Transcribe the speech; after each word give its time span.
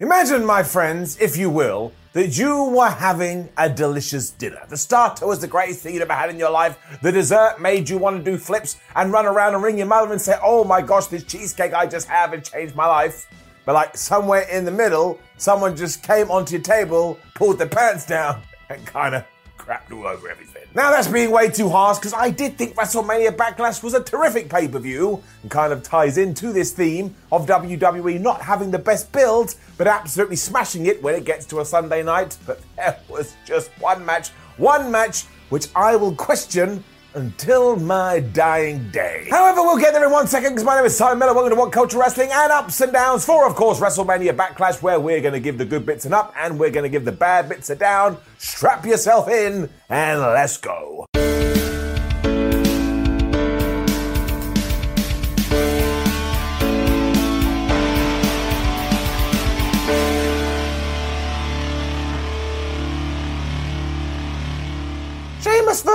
Imagine, 0.00 0.46
my 0.46 0.62
friends, 0.62 1.18
if 1.20 1.36
you 1.36 1.50
will, 1.50 1.92
that 2.14 2.38
you 2.38 2.64
were 2.64 2.88
having 2.88 3.50
a 3.58 3.68
delicious 3.68 4.30
dinner. 4.30 4.62
The 4.66 4.76
starter 4.78 5.26
was 5.26 5.40
the 5.40 5.46
greatest 5.46 5.80
thing 5.80 5.92
you'd 5.92 6.00
ever 6.00 6.14
had 6.14 6.30
in 6.30 6.38
your 6.38 6.50
life. 6.50 6.78
The 7.02 7.12
dessert 7.12 7.60
made 7.60 7.86
you 7.86 7.98
want 7.98 8.16
to 8.16 8.24
do 8.24 8.38
flips 8.38 8.78
and 8.96 9.12
run 9.12 9.26
around 9.26 9.52
and 9.52 9.62
ring 9.62 9.76
your 9.76 9.88
mother 9.88 10.10
and 10.10 10.18
say, 10.18 10.36
Oh 10.42 10.64
my 10.64 10.80
gosh, 10.80 11.08
this 11.08 11.24
cheesecake 11.24 11.74
I 11.74 11.84
just 11.84 12.08
had 12.08 12.32
and 12.32 12.42
changed 12.42 12.74
my 12.74 12.86
life. 12.86 13.26
But 13.66 13.74
like 13.74 13.94
somewhere 13.94 14.48
in 14.50 14.64
the 14.64 14.70
middle, 14.70 15.20
someone 15.36 15.76
just 15.76 16.02
came 16.02 16.30
onto 16.30 16.54
your 16.54 16.62
table, 16.62 17.18
pulled 17.34 17.58
their 17.58 17.68
pants 17.68 18.06
down, 18.06 18.40
and 18.70 18.86
kind 18.86 19.14
of 19.14 19.26
crapped 19.58 19.92
all 19.92 20.06
over 20.06 20.30
everything. 20.30 20.49
Now 20.72 20.92
that's 20.92 21.08
being 21.08 21.32
way 21.32 21.50
too 21.50 21.68
harsh 21.68 21.98
because 21.98 22.14
I 22.14 22.30
did 22.30 22.56
think 22.56 22.76
WrestleMania 22.76 23.36
Backlash 23.36 23.82
was 23.82 23.92
a 23.94 24.02
terrific 24.04 24.48
pay 24.48 24.68
per 24.68 24.78
view 24.78 25.20
and 25.42 25.50
kind 25.50 25.72
of 25.72 25.82
ties 25.82 26.16
into 26.16 26.52
this 26.52 26.70
theme 26.70 27.12
of 27.32 27.46
WWE 27.46 28.20
not 28.20 28.40
having 28.40 28.70
the 28.70 28.78
best 28.78 29.10
build 29.10 29.56
but 29.76 29.88
absolutely 29.88 30.36
smashing 30.36 30.86
it 30.86 31.02
when 31.02 31.16
it 31.16 31.24
gets 31.24 31.44
to 31.46 31.58
a 31.58 31.64
Sunday 31.64 32.04
night. 32.04 32.36
But 32.46 32.60
there 32.76 32.96
was 33.08 33.34
just 33.44 33.72
one 33.80 34.06
match, 34.06 34.28
one 34.58 34.92
match 34.92 35.24
which 35.48 35.66
I 35.74 35.96
will 35.96 36.14
question 36.14 36.84
until 37.14 37.76
my 37.76 38.20
dying 38.20 38.90
day. 38.90 39.28
However, 39.30 39.62
we'll 39.62 39.78
get 39.78 39.92
there 39.92 40.04
in 40.04 40.10
one 40.10 40.26
second 40.26 40.50
because 40.50 40.64
my 40.64 40.76
name 40.76 40.84
is 40.84 40.96
Simon 40.96 41.18
Miller. 41.18 41.34
Welcome 41.34 41.50
to 41.50 41.56
What 41.56 41.72
Culture 41.72 41.98
Wrestling 41.98 42.30
and 42.32 42.52
Ups 42.52 42.80
and 42.80 42.92
Downs 42.92 43.24
for, 43.24 43.46
of 43.46 43.54
course, 43.54 43.80
WrestleMania 43.80 44.36
Backlash, 44.36 44.82
where 44.82 45.00
we're 45.00 45.20
going 45.20 45.34
to 45.34 45.40
give 45.40 45.58
the 45.58 45.64
good 45.64 45.86
bits 45.86 46.04
an 46.04 46.12
up 46.12 46.34
and 46.36 46.58
we're 46.58 46.70
going 46.70 46.84
to 46.84 46.90
give 46.90 47.04
the 47.04 47.12
bad 47.12 47.48
bits 47.48 47.70
a 47.70 47.76
down. 47.76 48.16
Strap 48.38 48.84
yourself 48.84 49.28
in 49.28 49.68
and 49.88 50.20
let's 50.20 50.56
go. 50.56 51.06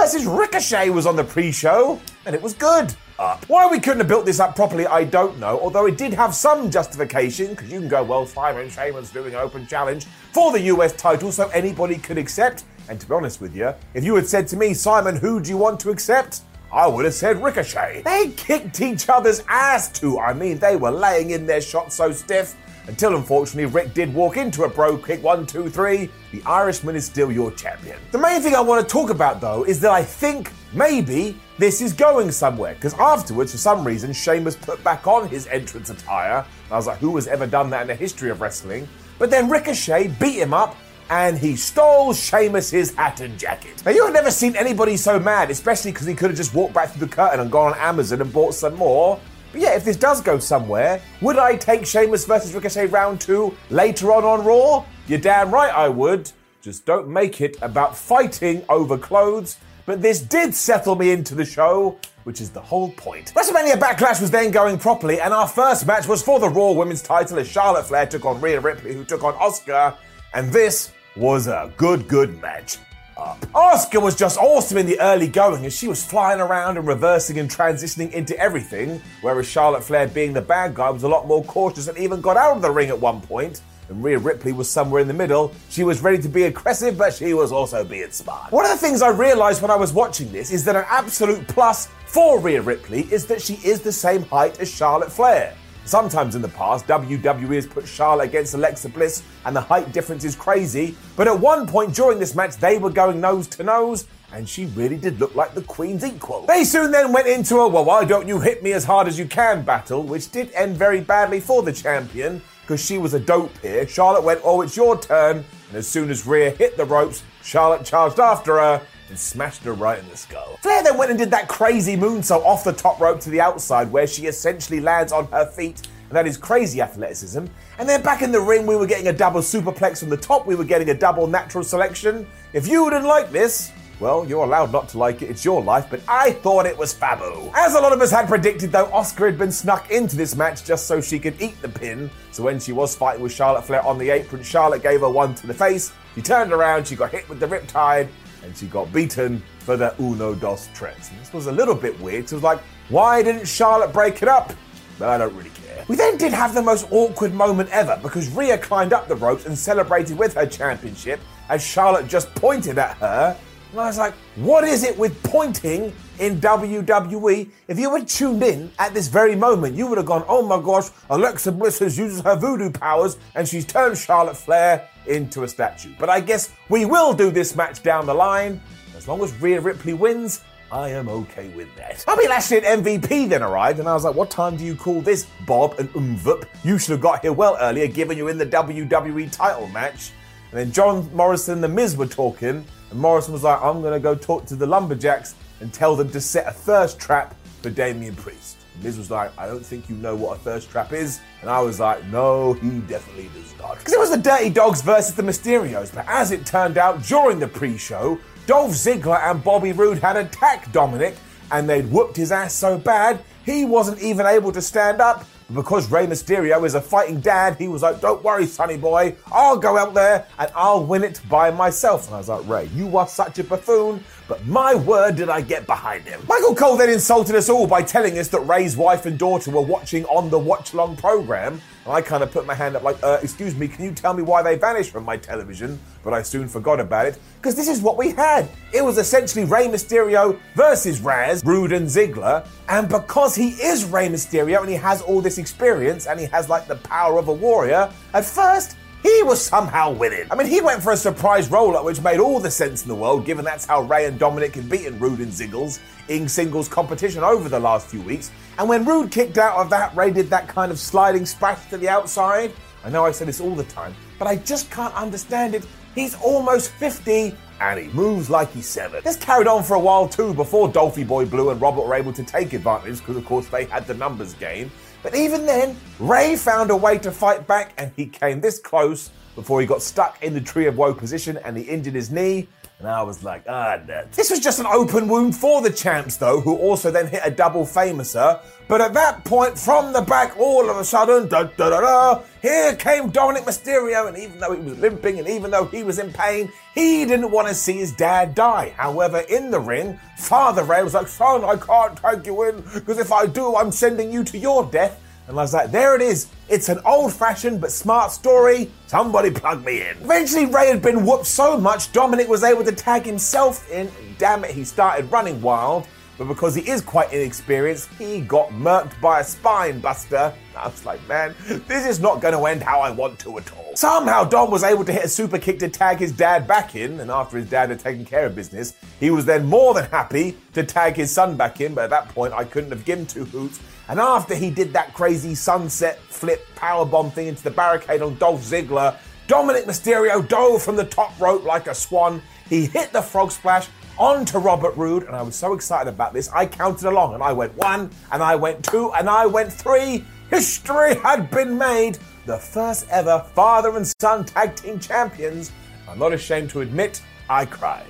Versus 0.06 0.28
Ricochet 0.28 0.92
was 0.92 1.08
on 1.08 1.16
the 1.16 1.24
pre-show, 1.24 2.00
and 2.28 2.36
it 2.36 2.42
was 2.42 2.54
good. 2.54 2.96
Up. 3.18 3.44
Why 3.46 3.68
we 3.68 3.80
couldn't 3.80 4.02
have 4.02 4.08
built 4.08 4.24
this 4.24 4.40
up 4.40 4.56
properly, 4.56 4.86
I 4.86 5.04
don't 5.04 5.40
know. 5.40 5.60
Although 5.60 5.88
it 5.88 5.98
did 5.98 6.14
have 6.14 6.36
some 6.36 6.70
justification, 6.70 7.56
because 7.56 7.72
you 7.72 7.80
can 7.80 7.88
go, 7.88 8.04
well, 8.04 8.28
Simon 8.28 8.70
Sheamus 8.70 9.10
doing 9.10 9.34
an 9.34 9.40
open 9.40 9.66
challenge 9.66 10.06
for 10.32 10.52
the 10.52 10.62
US 10.74 10.94
title, 10.94 11.32
so 11.32 11.48
anybody 11.48 11.98
could 11.98 12.20
accept. 12.20 12.66
And 12.88 13.02
to 13.02 13.08
be 13.08 13.16
honest 13.16 13.42
with 13.42 13.56
you, 13.56 13.74
if 13.96 14.04
you 14.04 14.14
had 14.14 14.28
said 14.28 14.48
to 14.50 14.58
me, 14.58 14.76
Simon, 14.76 15.16
who 15.16 15.40
do 15.40 15.50
you 15.50 15.58
want 15.58 15.80
to 15.80 15.90
accept? 15.90 16.42
I 16.72 16.86
would 16.86 17.06
have 17.06 17.16
said 17.16 17.42
Ricochet. 17.42 18.04
They 18.06 18.30
kicked 18.38 18.82
each 18.82 19.10
other's 19.10 19.42
ass 19.48 19.92
too. 19.92 20.20
I 20.20 20.34
mean, 20.34 20.60
they 20.60 20.76
were 20.76 20.92
laying 20.92 21.32
in 21.32 21.48
their 21.48 21.62
shots 21.62 21.96
so 21.96 22.12
stiff 22.12 22.56
until 22.88 23.16
unfortunately 23.16 23.66
Rick 23.66 23.94
did 23.94 24.14
walk 24.14 24.38
into 24.38 24.64
a 24.64 24.70
bro 24.70 24.98
kick. 24.98 25.24
One, 25.24 25.46
two, 25.46 25.70
three. 25.70 26.10
The 26.32 26.42
Irishman 26.44 26.96
is 26.96 27.06
still 27.06 27.32
your 27.32 27.52
champion. 27.52 28.00
The 28.12 28.18
main 28.18 28.42
thing 28.42 28.56
I 28.56 28.62
want 28.62 28.88
to 28.88 28.92
talk 28.92 29.10
about 29.10 29.42
though 29.42 29.64
is 29.64 29.80
that 29.82 29.92
I 29.92 30.04
think 30.04 30.52
maybe 30.74 31.38
this 31.58 31.82
is 31.82 31.94
going 31.94 32.32
somewhere 32.32 32.76
because 32.76 32.94
afterwards, 32.96 33.52
for 33.52 33.58
some 33.58 33.86
reason, 33.86 34.14
Sheamus 34.14 34.56
put 34.56 34.84
back 34.84 35.08
on 35.08 35.28
his 35.28 35.48
entrance 35.48 35.90
attire. 35.90 36.46
I 36.70 36.76
was 36.76 36.88
like, 36.88 36.98
who 37.00 37.16
has 37.16 37.28
ever 37.28 37.48
done 37.48 37.70
that 37.70 37.84
in 37.84 37.88
the 37.88 37.96
history 37.96 38.30
of 38.30 38.42
wrestling? 38.42 38.88
But 39.18 39.30
then 39.30 39.50
Ricochet 39.50 40.10
beat 40.20 40.40
him 40.40 40.54
up 40.54 40.76
and 41.10 41.38
he 41.38 41.56
stole 41.56 42.14
Sheamus's 42.14 42.94
hat 42.96 43.22
and 43.22 43.38
jacket. 43.38 43.84
Now, 43.86 43.92
you 43.92 44.04
have 44.06 44.14
never 44.14 44.32
seen 44.32 44.56
anybody 44.56 44.98
so 44.98 45.20
mad, 45.20 45.52
especially 45.52 45.92
because 45.92 46.08
he 46.08 46.16
could 46.16 46.32
have 46.32 46.38
just 46.38 46.54
walked 46.54 46.74
back 46.74 46.92
through 46.92 47.06
the 47.08 47.16
curtain 47.16 47.40
and 47.40 47.52
gone 47.52 47.74
on 47.74 47.80
Amazon 47.80 48.22
and 48.22 48.34
bought 48.34 48.56
some 48.56 48.76
more. 48.76 49.20
But 49.56 49.62
yeah, 49.62 49.76
if 49.78 49.86
this 49.86 49.96
does 49.96 50.20
go 50.20 50.38
somewhere, 50.38 51.02
would 51.22 51.38
I 51.38 51.56
take 51.56 51.86
Sheamus 51.86 52.26
versus 52.26 52.54
Ricochet 52.54 52.88
round 52.88 53.22
two 53.22 53.56
later 53.70 54.12
on 54.12 54.26
on 54.26 54.44
Raw? 54.44 54.84
You're 55.08 55.18
damn 55.18 55.50
right 55.50 55.74
I 55.74 55.88
would. 55.88 56.30
Just 56.62 56.86
don't 56.86 57.08
make 57.08 57.40
it 57.40 57.56
about 57.62 57.96
fighting 57.96 58.66
over 58.68 58.98
clothes. 58.98 59.56
But 59.86 60.02
this 60.02 60.20
did 60.20 60.54
settle 60.54 60.98
me 60.98 61.12
into 61.12 61.36
the 61.36 61.46
show, 61.46 61.98
which 62.26 62.42
is 62.42 62.50
the 62.50 62.60
whole 62.60 62.92
point. 62.92 63.32
WrestleMania 63.34 63.80
Backlash 63.80 64.20
was 64.20 64.30
then 64.30 64.52
going 64.52 64.78
properly, 64.78 65.22
and 65.22 65.34
our 65.34 65.48
first 65.48 65.88
match 65.88 66.06
was 66.06 66.22
for 66.22 66.38
the 66.38 66.50
Raw 66.50 66.74
Women's 66.74 67.02
title 67.02 67.40
as 67.40 67.48
Charlotte 67.48 67.86
Flair 67.86 68.08
took 68.08 68.26
on 68.26 68.42
Rhea 68.42 68.60
Ripley, 68.60 68.94
who 68.94 69.06
took 69.06 69.24
on 69.24 69.36
Asuka, 69.36 69.96
and 70.34 70.52
this 70.52 70.92
was 71.16 71.48
a 71.48 71.72
good, 71.78 72.10
good 72.10 72.42
match. 72.42 72.78
Asuka 73.16 74.02
was 74.02 74.16
just 74.16 74.38
awesome 74.38 74.78
in 74.78 74.86
the 74.86 75.00
early 75.00 75.28
going 75.28 75.66
as 75.66 75.76
she 75.76 75.88
was 75.88 76.04
flying 76.04 76.42
around 76.42 76.78
and 76.78 76.88
reversing 76.88 77.40
and 77.40 77.50
transitioning 77.50 78.12
into 78.12 78.38
everything, 78.38 79.02
whereas 79.22 79.48
Charlotte 79.48 79.84
Flair, 79.84 80.08
being 80.08 80.34
the 80.34 80.42
bad 80.42 80.76
guy, 80.76 80.90
was 80.90 81.04
a 81.04 81.08
lot 81.08 81.26
more 81.28 81.44
cautious 81.46 81.88
and 81.88 81.98
even 81.98 82.20
got 82.20 82.36
out 82.36 82.58
of 82.58 82.62
the 82.62 82.72
ring 82.72 82.90
at 82.90 83.00
one 83.00 83.22
point. 83.22 83.62
And 83.88 84.04
Rhea 84.04 84.18
Ripley 84.18 84.52
was 84.52 84.70
somewhere 84.70 85.00
in 85.00 85.08
the 85.08 85.14
middle. 85.14 85.54
She 85.70 85.84
was 85.84 86.02
ready 86.02 86.18
to 86.24 86.28
be 86.28 86.44
aggressive, 86.44 86.98
but 86.98 87.14
she 87.14 87.34
was 87.36 87.52
also 87.52 87.84
being 87.84 88.10
smart. 88.10 88.52
One 88.52 88.66
of 88.66 88.72
the 88.72 88.78
things 88.78 89.04
I 89.04 89.10
realized 89.10 89.62
when 89.62 89.70
I 89.70 89.76
was 89.76 89.94
watching 89.94 90.32
this 90.32 90.52
is 90.52 90.66
that 90.66 90.76
an 90.76 90.86
absolute 90.90 91.48
plus 91.48 91.88
for 92.08 92.40
Rhea 92.40 92.62
Ripley 92.64 93.02
is 93.12 93.28
that 93.28 93.42
she 93.42 93.56
is 93.64 93.82
the 93.82 93.92
same 93.92 94.24
height 94.24 94.60
as 94.60 94.74
Charlotte 94.74 95.12
Flair. 95.12 95.56
Sometimes 95.86 96.34
in 96.34 96.42
the 96.42 96.50
past, 96.50 96.88
WWE 96.88 97.54
has 97.54 97.68
put 97.68 97.88
Charlotte 97.88 98.30
against 98.30 98.56
Alexa 98.56 98.90
Bliss, 98.90 99.22
and 99.46 99.56
the 99.56 99.62
height 99.62 99.92
difference 99.92 100.24
is 100.24 100.36
crazy. 100.36 100.96
But 101.16 101.28
at 101.28 101.40
one 101.40 101.68
point 101.68 101.94
during 101.94 102.18
this 102.18 102.34
match, 102.34 102.58
they 102.58 102.80
were 102.80 102.90
going 102.90 103.22
nose 103.22 103.46
to 103.50 103.64
nose, 103.64 104.08
and 104.34 104.50
she 104.50 104.66
really 104.66 104.98
did 104.98 105.20
look 105.20 105.36
like 105.36 105.54
the 105.54 105.62
Queen's 105.62 106.04
equal. 106.04 106.42
They 106.48 106.64
soon 106.64 106.92
then 106.92 107.14
went 107.14 107.28
into 107.28 107.58
a, 107.58 107.68
well, 107.68 107.86
why 107.86 108.04
don't 108.04 108.28
you 108.28 108.40
hit 108.40 108.64
me 108.64 108.74
as 108.74 108.84
hard 108.84 109.08
as 109.08 109.20
you 109.20 109.28
can 109.28 109.62
battle, 109.62 110.02
which 110.02 110.32
did 110.32 110.52
end 110.54 110.76
very 110.76 111.02
badly 111.02 111.40
for 111.40 111.62
the 111.62 111.72
champion, 111.72 112.42
because 112.62 112.84
she 112.84 112.98
was 112.98 113.14
a 113.14 113.20
dope 113.20 113.56
here. 113.60 113.88
Charlotte 113.88 114.24
went, 114.24 114.42
oh, 114.44 114.62
it's 114.62 114.76
your 114.76 115.00
turn, 115.00 115.46
and 115.70 115.78
as 115.78 115.88
soon 115.88 116.10
as 116.10 116.26
Rhea 116.26 116.50
hit 116.50 116.78
the 116.78 116.86
ropes, 116.86 117.22
Charlotte 117.44 117.86
charged 117.86 118.20
after 118.20 118.56
her, 118.56 118.82
and 119.10 119.18
smashed 119.18 119.64
her 119.64 119.74
right 119.74 120.00
in 120.00 120.08
the 120.10 120.18
skull. 120.18 120.58
Flair 120.62 120.84
then 120.84 120.98
went 120.98 121.12
and 121.12 121.20
did 121.20 121.32
that 121.32 121.48
crazy 121.48 121.96
moonsault 121.96 122.44
off 122.44 122.64
the 122.64 122.74
top 122.74 123.00
rope 123.00 123.20
to 123.22 123.30
the 123.30 123.42
outside, 123.42 123.92
where 123.92 124.08
she 124.08 124.26
essentially 124.26 124.80
lands 124.80 125.12
on 125.12 125.28
her 125.28 125.46
feet, 125.46 125.88
and 126.10 126.12
that 126.12 126.28
is 126.28 126.38
crazy 126.38 126.82
athleticism. 126.82 127.46
And 127.78 127.90
then 127.90 128.02
back 128.02 128.22
in 128.22 128.32
the 128.32 128.42
ring, 128.42 128.66
we 128.66 128.76
were 128.76 128.88
getting 128.88 129.08
a 129.08 129.14
double 129.14 129.42
superplex 129.42 130.00
from 130.00 130.10
the 130.10 130.18
top, 130.18 130.46
we 130.46 130.56
were 130.56 130.64
getting 130.64 130.90
a 130.90 130.94
double 130.94 131.28
natural 131.28 131.64
selection. 131.64 132.28
If 132.54 132.68
you 132.68 132.90
didn't 132.90 133.08
like 133.08 133.32
this, 133.32 133.72
well, 134.00 134.26
you're 134.26 134.44
allowed 134.44 134.74
not 134.74 134.90
to 134.90 134.98
like 134.98 135.22
it, 135.22 135.30
it's 135.30 135.46
your 135.46 135.62
life, 135.62 135.88
but 135.90 136.02
I 136.08 136.32
thought 136.32 136.66
it 136.66 136.78
was 136.78 136.94
fabu. 136.94 137.50
As 137.56 137.76
a 137.76 137.80
lot 137.80 137.94
of 137.94 138.02
us 138.02 138.12
had 138.12 138.28
predicted, 138.28 138.72
though, 138.72 138.88
Asuka 138.88 139.28
had 139.28 139.38
been 139.38 139.52
snuck 139.52 139.90
into 139.90 140.18
this 140.18 140.36
match 140.36 140.66
just 140.66 140.86
so 140.86 141.00
she 141.00 141.18
could 141.18 141.42
eat 141.42 141.62
the 141.62 141.70
pin. 141.70 142.10
So 142.32 142.44
when 142.44 142.60
she 142.60 142.74
was 142.74 142.94
fighting 142.94 143.24
with 143.24 143.32
Charlotte 143.32 143.64
Flair 143.64 143.86
on 143.86 143.98
the 143.98 144.10
apron, 144.10 144.44
Charlotte 144.44 144.84
gave 144.84 145.00
her 145.00 145.10
one 145.10 145.34
to 145.36 145.48
the 145.48 145.54
face. 145.54 145.94
She 146.14 146.22
turned 146.22 146.52
around, 146.52 146.88
she 146.88 146.96
got 146.98 147.12
hit 147.12 147.28
with 147.30 147.40
the 147.40 147.48
riptide, 147.48 148.10
and 148.46 148.56
she 148.56 148.68
got 148.68 148.92
beaten 148.94 149.44
for 149.60 149.76
the 149.76 149.94
uno 150.00 150.36
dos 150.36 150.70
tres. 150.74 151.10
And 151.10 151.20
this 151.20 151.34
was 151.34 151.48
a 151.48 151.52
little 151.52 151.76
bit 151.76 152.00
weird. 152.00 152.30
So 152.30 152.36
it 152.36 152.38
was 152.38 152.44
like, 152.44 152.60
why 152.90 153.24
didn't 153.24 153.48
Charlotte 153.48 153.92
break 153.92 154.22
it 154.22 154.28
up? 154.28 154.54
But 154.98 155.10
I 155.10 155.18
don't 155.18 155.36
really 155.36 155.50
care. 155.50 155.84
We 155.88 155.96
then 155.96 156.18
did 156.18 156.32
have 156.32 156.54
the 156.54 156.62
most 156.62 156.88
awkward 156.92 157.34
moment 157.34 157.70
ever 157.72 158.00
because 158.02 158.30
Rhea 158.30 158.58
climbed 158.58 158.94
up 158.94 159.08
the 159.08 159.16
ropes 159.16 159.46
and 159.46 159.58
celebrated 159.58 160.18
with 160.18 160.36
her 160.36 160.46
championship, 160.46 161.20
as 161.50 161.62
Charlotte 161.64 162.08
just 162.08 162.34
pointed 162.36 162.78
at 162.78 162.96
her. 162.98 163.38
And 163.72 163.80
I 163.80 163.88
was 163.88 163.98
like, 163.98 164.14
what 164.36 164.64
is 164.64 164.84
it 164.84 164.98
with 164.98 165.22
pointing 165.24 165.92
in 166.20 166.40
WWE? 166.40 167.50
If 167.68 167.80
you 167.80 167.94
had 167.96 168.08
tuned 168.08 168.44
in 168.44 168.72
at 168.80 168.94
this 168.94 169.08
very 169.08 169.36
moment, 169.36 169.76
you 169.76 169.88
would 169.88 169.98
have 169.98 170.08
gone, 170.08 170.24
oh 170.28 170.42
my 170.46 170.62
gosh, 170.62 170.90
Alexa 171.10 171.52
Bliss 171.52 171.80
has 171.80 171.98
used 171.98 172.24
her 172.24 172.36
voodoo 172.36 172.70
powers 172.70 173.18
and 173.36 173.48
she's 173.48 173.66
turned 173.66 173.98
Charlotte 173.98 174.38
Flair 174.38 174.88
into 175.08 175.44
a 175.44 175.48
statue. 175.48 175.94
But 176.00 176.10
I 176.10 176.20
guess 176.20 176.52
we 176.70 176.86
will 176.86 177.14
do 177.14 177.32
this 177.32 177.56
match 177.56 177.84
down 177.84 178.06
the 178.06 178.14
line. 178.14 178.62
As 178.98 179.08
long 179.08 179.22
as 179.22 179.34
Rhea 179.42 179.60
Ripley 179.62 179.94
wins, 179.94 180.42
I 180.72 180.90
am 180.90 181.08
okay 181.10 181.50
with 181.50 181.74
that. 181.78 182.04
Bobby 182.06 182.28
Lashley 182.28 182.66
and 182.66 182.84
MVP 182.84 183.30
then 183.30 183.44
arrived, 183.44 183.80
and 183.80 183.88
I 183.88 183.94
was 183.94 184.04
like, 184.04 184.16
what 184.16 184.32
time 184.32 184.58
do 184.58 184.66
you 184.66 184.76
call 184.76 185.00
this, 185.02 185.28
Bob 185.46 185.76
and 185.78 185.90
Umvup? 185.94 186.46
You 186.64 186.80
should 186.80 186.92
have 186.94 187.02
got 187.02 187.22
here 187.22 187.34
well 187.34 187.56
earlier, 187.60 187.88
given 187.88 188.18
you're 188.18 188.32
in 188.32 188.38
the 188.38 188.46
WWE 188.46 189.32
title 189.32 189.68
match. 189.68 190.12
And 190.52 190.60
then 190.60 190.72
John 190.72 191.10
Morrison 191.14 191.56
and 191.56 191.64
The 191.64 191.68
Miz 191.68 191.96
were 191.96 192.08
talking, 192.08 192.66
and 192.90 193.00
Morrison 193.00 193.34
was 193.34 193.44
like, 193.44 193.62
I'm 193.62 193.82
going 193.82 193.94
to 193.94 194.00
go 194.00 194.16
talk 194.16 194.46
to 194.48 194.56
the 194.56 194.66
Lumberjacks 194.66 195.36
and 195.60 195.74
tell 195.74 195.96
them 195.96 196.10
to 196.12 196.22
set 196.22 196.48
a 196.48 196.52
thirst 196.52 197.00
trap 197.00 197.36
for 197.62 197.70
Damian 197.70 198.16
Priest. 198.16 198.58
And 198.74 198.84
Miz 198.84 198.98
was 198.98 199.10
like, 199.10 199.32
I 199.38 199.48
don't 199.48 199.66
think 199.66 199.90
you 199.90 199.96
know 199.96 200.16
what 200.16 200.38
a 200.38 200.40
thirst 200.40 200.70
trap 200.70 200.94
is. 200.94 201.22
And 201.42 201.50
I 201.50 201.62
was 201.62 201.80
like, 201.80 202.06
no, 202.08 202.54
he 202.54 202.80
definitely 202.82 203.30
does 203.34 203.58
not. 203.58 203.80
Because 203.80 203.94
it 203.94 204.00
was 204.00 204.12
the 204.12 204.18
Dirty 204.18 204.50
Dogs 204.50 204.82
versus 204.82 205.16
the 205.16 205.24
Mysterios. 205.24 205.94
But 205.94 206.06
as 206.08 206.32
it 206.32 206.46
turned 206.46 206.78
out, 206.78 207.04
during 207.04 207.40
the 207.40 207.48
pre 207.48 207.78
show, 207.78 208.20
Dolph 208.48 208.72
Ziggler 208.72 209.20
and 209.24 209.44
Bobby 209.44 209.72
Roode 209.72 210.00
had 210.00 210.18
attacked 210.18 210.72
Dominic 210.72 211.16
and 211.52 211.70
they'd 211.70 211.90
whooped 211.92 212.16
his 212.16 212.32
ass 212.32 212.54
so 212.54 212.78
bad 212.78 213.24
he 213.46 213.64
wasn't 213.64 214.02
even 214.02 214.26
able 214.26 214.52
to 214.52 214.62
stand 214.62 215.00
up. 215.00 215.26
But 215.48 215.62
because 215.62 215.92
Rey 215.92 216.08
Mysterio 216.08 216.66
is 216.66 216.74
a 216.74 216.82
fighting 216.82 217.20
dad, 217.20 217.58
he 217.58 217.68
was 217.68 217.84
like, 217.84 218.02
Don't 218.02 218.24
worry, 218.24 218.48
sonny 218.48 218.78
boy, 218.78 219.16
I'll 219.32 219.58
go 219.58 219.78
out 219.78 219.94
there 219.94 220.26
and 220.40 220.52
I'll 220.56 220.84
win 220.84 221.04
it 221.04 221.22
by 221.30 221.52
myself. 221.52 222.08
And 222.08 222.16
I 222.16 222.18
was 222.18 222.30
like, 222.30 222.48
Rey, 222.48 222.70
you 222.74 222.98
are 222.98 223.08
such 223.08 223.38
a 223.38 223.44
buffoon, 223.44 224.04
but 224.28 224.46
my 224.46 224.74
word 224.74 225.16
did 225.16 225.30
I 225.30 225.42
get 225.42 225.68
behind 225.68 226.04
him. 226.04 226.22
Michael 226.28 226.56
Cole 226.56 226.78
then 226.78 226.90
insulted 226.90 227.36
us 227.36 227.50
all 227.50 227.68
by 227.68 227.82
telling 227.82 228.18
us 228.18 228.28
that 228.30 228.42
Rey's 228.42 228.76
wife 228.76 229.06
and 229.06 229.18
daughter 229.18 229.52
were 229.52 229.62
watching 229.62 230.06
on 230.06 230.30
the 230.30 230.40
watch 230.40 230.74
long 230.74 230.96
program. 230.96 231.62
And 231.86 231.94
I 231.94 232.02
kind 232.02 232.24
of 232.24 232.32
put 232.32 232.48
my 232.48 232.56
hand 232.56 232.76
up, 232.76 232.82
like, 232.82 232.98
uh, 233.04 233.20
Excuse 233.22 233.56
me, 233.56 233.68
can 233.68 233.86
you 233.86 233.92
tell 233.92 234.16
me 234.16 234.24
why 234.24 234.42
they 234.42 234.58
vanished 234.58 234.92
from 234.92 235.06
my 235.06 235.18
television? 235.18 235.80
But 236.04 236.14
I 236.14 236.24
soon 236.24 236.48
forgot 236.48 236.80
about 236.80 237.06
it 237.06 237.20
because 237.38 237.56
this 237.56 237.68
is 237.68 237.82
what 237.82 237.98
we 237.98 238.12
had. 238.12 238.50
It 238.74 238.84
was 238.84 238.98
essentially 238.98 239.46
Rey 239.46 239.68
Mysterio 239.68 240.40
versus 240.56 241.00
Raz, 241.02 241.44
and 241.44 241.88
Ziggler. 241.88 242.48
And 242.70 242.90
because 242.90 243.36
he 243.36 243.50
is 243.50 243.86
Rey 243.86 244.10
Mysterio 244.10 244.62
and 244.62 244.70
he 244.70 244.76
has 244.76 245.04
all 245.04 245.22
this 245.22 245.38
experience 245.38 246.08
and 246.08 246.20
he 246.20 246.26
has 246.28 246.50
like 246.50 246.68
the 246.68 246.78
power 246.78 247.20
of 247.20 247.28
a 247.28 247.34
warrior, 247.34 247.92
at 248.16 248.26
first 248.26 248.78
he 249.06 249.22
was 249.22 249.40
somehow 249.40 249.92
winning. 249.92 250.26
I 250.32 250.36
mean, 250.36 250.48
he 250.48 250.62
went 250.62 250.82
for 250.82 250.92
a 250.92 250.98
surprise 250.98 251.52
roll 251.52 251.78
up, 251.78 251.86
which 251.86 252.02
made 252.02 252.20
all 252.20 252.40
the 252.40 252.50
sense 252.50 252.82
in 252.82 252.88
the 252.88 252.96
world, 252.96 253.24
given 253.24 253.46
that's 253.46 253.64
how 253.64 253.82
Rey 253.84 254.06
and 254.06 254.18
Dominic 254.18 254.56
had 254.56 254.68
beaten 254.68 254.98
Roode 254.98 255.20
and 255.20 255.32
Ziggles 255.32 255.80
in 256.08 256.28
singles 256.28 256.68
competition 256.68 257.24
over 257.24 257.48
the 257.48 257.60
last 257.60 257.86
few 257.86 258.02
weeks. 258.02 258.32
And 258.58 258.68
when 258.68 258.84
Roode 258.84 259.12
kicked 259.12 259.38
out 259.38 259.58
of 259.58 259.70
that, 259.70 259.96
Rey 259.96 260.10
did 260.10 260.32
that 260.32 260.48
kind 260.48 260.72
of 260.72 260.80
sliding 260.80 261.28
splash 261.28 261.70
to 261.70 261.78
the 261.78 261.88
outside. 261.88 262.52
I 262.84 262.90
know 262.90 263.06
I 263.06 263.12
say 263.12 263.26
this 263.26 263.40
all 263.40 263.54
the 263.54 263.66
time, 263.66 263.94
but 264.18 264.28
I 264.28 264.38
just 264.38 264.72
can't 264.72 264.94
understand 264.96 265.54
it. 265.54 265.68
He's 265.94 266.16
almost 266.16 266.72
50 266.72 267.36
and 267.62 267.80
he 267.80 267.88
moves 267.90 268.30
like 268.30 268.52
he's 268.52 268.68
seven. 268.68 269.02
This 269.04 269.18
carried 269.18 269.48
on 269.48 269.64
for 269.64 269.76
a 269.76 269.80
while 269.80 270.10
too 270.10 270.34
before 270.34 270.68
Dolphy 270.68 271.08
Boy 271.08 271.26
Blue 271.26 271.52
and 271.52 271.62
Robert 271.62 271.86
were 271.86 271.96
able 271.96 272.12
to 272.14 272.24
take 272.24 272.54
advantage 272.54 273.00
because, 273.00 273.18
of 273.18 273.26
course, 273.26 273.48
they 273.48 273.66
had 273.66 273.86
the 273.86 273.94
numbers 273.94 274.34
game. 274.34 274.72
But 275.06 275.14
even 275.14 275.46
then, 275.46 275.78
Rey 276.00 276.36
found 276.36 276.72
a 276.72 276.76
way 276.76 276.98
to 276.98 277.12
fight 277.12 277.46
back 277.46 277.74
and 277.78 277.92
he 277.96 278.08
came 278.08 278.42
this 278.42 278.58
close 278.58 279.12
before 279.36 279.62
he 279.62 279.68
got 279.68 279.84
stuck 279.84 280.18
in 280.24 280.34
the 280.34 280.42
Tree 280.42 280.66
of 280.66 280.80
Woe 280.80 280.96
position 280.96 281.38
and 281.46 281.56
he 281.56 281.62
injured 281.62 281.94
his 281.94 282.10
knee. 282.10 282.48
And 282.80 282.90
I 282.90 283.04
was 283.04 283.24
like, 283.24 283.46
ah, 283.48 283.80
nuts. 283.88 284.18
This 284.18 284.30
was 284.30 284.42
just 284.42 284.60
an 284.60 284.66
open 284.66 285.08
wound 285.08 285.36
for 285.36 285.62
the 285.62 285.70
champs, 285.70 286.18
though, 286.18 286.42
who 286.42 286.58
also 286.58 286.92
then 286.92 287.08
hit 287.08 287.22
a 287.24 287.32
double 287.32 287.64
famouser. 287.64 288.42
But 288.68 288.82
at 288.82 288.94
that 288.96 289.24
point, 289.24 289.58
from 289.58 289.94
the 289.94 290.02
back, 290.02 290.38
all 290.38 290.70
of 290.70 290.76
a 290.76 290.84
sudden, 290.84 291.30
da 291.30 291.44
da 291.44 291.70
da 291.70 291.80
da, 291.80 292.22
here 292.42 292.76
came 292.76 293.12
Dominic 293.12 293.44
Mysterio. 293.44 294.10
And 294.10 294.18
even 294.18 294.40
though 294.40 294.54
he 294.54 294.62
was 294.62 294.78
limping 294.78 295.20
and 295.20 295.28
even 295.28 295.52
though 295.52 295.66
he 295.66 295.84
was 295.84 296.00
in 296.00 296.12
pain, 296.12 296.52
he 296.74 297.06
didn't 297.06 297.32
want 297.32 297.48
to 297.48 297.54
see 297.54 297.78
his 297.78 297.94
dad 297.94 298.36
die. 298.36 298.74
However, 298.76 299.20
in 299.30 299.52
the 299.52 299.60
ring, 299.60 299.98
Father 300.18 300.64
Rey 300.64 300.84
was 300.84 300.96
like, 300.96 301.08
son, 301.08 301.46
I 301.46 301.56
can't 301.56 301.98
take 301.98 302.26
you 302.26 302.44
in 302.44 302.62
because 302.74 302.98
if 302.98 303.14
I 303.14 303.26
do, 303.26 303.56
I'm 303.56 303.72
sending 303.72 304.12
you 304.12 304.26
to 304.26 304.38
your 304.38 304.66
death. 304.66 305.02
And 305.28 305.40
I 305.40 305.42
was 305.42 305.54
like, 305.54 305.72
there 305.72 305.96
it 305.96 306.02
is. 306.02 306.28
It's 306.50 306.70
an 306.70 306.80
old 306.86 307.12
fashioned 307.12 307.60
but 307.60 307.72
smart 307.72 308.12
story. 308.12 308.70
Somebody 308.88 309.32
plug 309.32 309.66
me 309.66 309.82
in. 309.82 309.98
Eventually, 309.98 310.46
Rey 310.46 310.68
had 310.68 310.82
been 310.82 311.06
whooped 311.06 311.26
so 311.26 311.58
much, 311.58 311.92
Dominic 311.92 312.28
was 312.28 312.44
able 312.44 312.64
to 312.64 312.72
tag 312.72 313.06
himself 313.06 313.70
in. 313.72 313.92
Damn 314.18 314.46
it, 314.46 314.52
he 314.52 314.64
started 314.64 315.12
running 315.12 315.42
wild. 315.42 315.88
But 316.18 316.30
because 316.30 316.56
he 316.56 316.62
is 316.70 316.82
quite 316.82 317.12
inexperienced, 317.12 317.90
he 317.98 318.22
got 318.22 318.50
murked 318.50 319.00
by 319.02 319.20
a 319.20 319.24
spine 319.24 319.80
buster. 319.80 320.34
I 320.56 320.68
was 320.68 320.86
like, 320.86 321.06
man, 321.08 321.36
this 321.68 321.86
is 321.86 322.00
not 322.00 322.22
going 322.22 322.34
to 322.34 322.46
end 322.46 322.64
how 322.64 322.80
I 322.80 322.90
want 322.90 323.20
to 323.20 323.38
at 323.38 323.52
all. 323.54 323.76
Somehow, 323.76 324.24
Dom 324.24 324.50
was 324.50 324.64
able 324.64 324.86
to 324.86 324.94
hit 324.94 325.04
a 325.04 325.10
super 325.10 325.38
kick 325.38 325.60
to 325.60 325.68
tag 325.68 325.98
his 325.98 326.14
dad 326.14 326.48
back 326.48 326.76
in, 326.76 327.02
and 327.02 327.12
after 327.12 327.38
his 327.38 327.50
dad 327.50 327.70
had 327.70 327.82
taken 327.82 328.06
care 328.06 328.26
of 328.26 328.36
business, 328.36 328.74
he 329.02 329.10
was 329.10 329.26
then 329.26 329.46
more 329.46 329.74
than 329.74 329.90
happy 329.90 330.38
to 330.54 330.64
tag 330.64 330.96
his 330.96 331.12
son 331.12 331.36
back 331.36 331.60
in. 331.60 331.74
But 331.74 331.86
at 331.86 331.90
that 331.90 332.10
point, 332.10 332.34
I 332.34 332.46
couldn't 332.46 332.72
have 332.72 332.86
given 332.86 333.06
two 333.06 333.26
hoots. 333.26 333.60
And 333.90 334.00
after 334.00 334.34
he 334.34 334.50
did 334.50 334.72
that 334.74 334.94
crazy 334.94 335.36
sunset 335.36 336.00
flip 336.00 336.48
powerbomb 336.56 337.12
thing 337.12 337.28
into 337.28 337.44
the 337.44 337.52
barricade 337.52 338.02
on 338.02 338.16
Dolph 338.16 338.42
Ziggler, 338.42 338.98
Dominic 339.28 339.66
Mysterio 339.66 340.26
dove 340.28 340.62
from 340.62 340.76
the 340.76 340.86
top 340.86 341.20
rope 341.20 341.44
like 341.44 341.68
a 341.68 341.76
swan. 341.76 342.22
He 342.48 342.68
hit 342.68 342.94
the 342.94 343.02
frog 343.02 343.32
splash 343.32 343.68
onto 343.98 344.38
Robert 344.38 344.76
Roode, 344.76 345.04
and 345.04 345.16
I 345.16 345.22
was 345.22 345.36
so 345.36 345.54
excited 345.54 345.90
about 345.90 346.14
this. 346.14 346.30
I 346.30 346.46
counted 346.46 346.88
along, 346.88 347.14
and 347.14 347.24
I 347.24 347.32
went 347.32 347.56
one, 347.58 347.90
and 348.12 348.22
I 348.22 348.36
went 348.36 348.64
two, 348.64 348.92
and 348.94 349.10
I 349.10 349.26
went 349.26 349.52
three. 349.52 350.04
History 350.30 350.96
had 350.96 351.30
been 351.32 351.58
made. 351.58 351.98
The 352.26 352.38
first 352.38 352.88
ever 352.90 353.24
father 353.36 353.76
and 353.78 353.88
son 354.00 354.26
tag 354.26 354.56
team 354.56 354.80
champions. 354.80 355.52
I'm 355.88 356.00
not 356.00 356.12
ashamed 356.14 356.50
to 356.52 356.62
admit, 356.62 357.02
I 357.30 357.46
cried. 357.46 357.86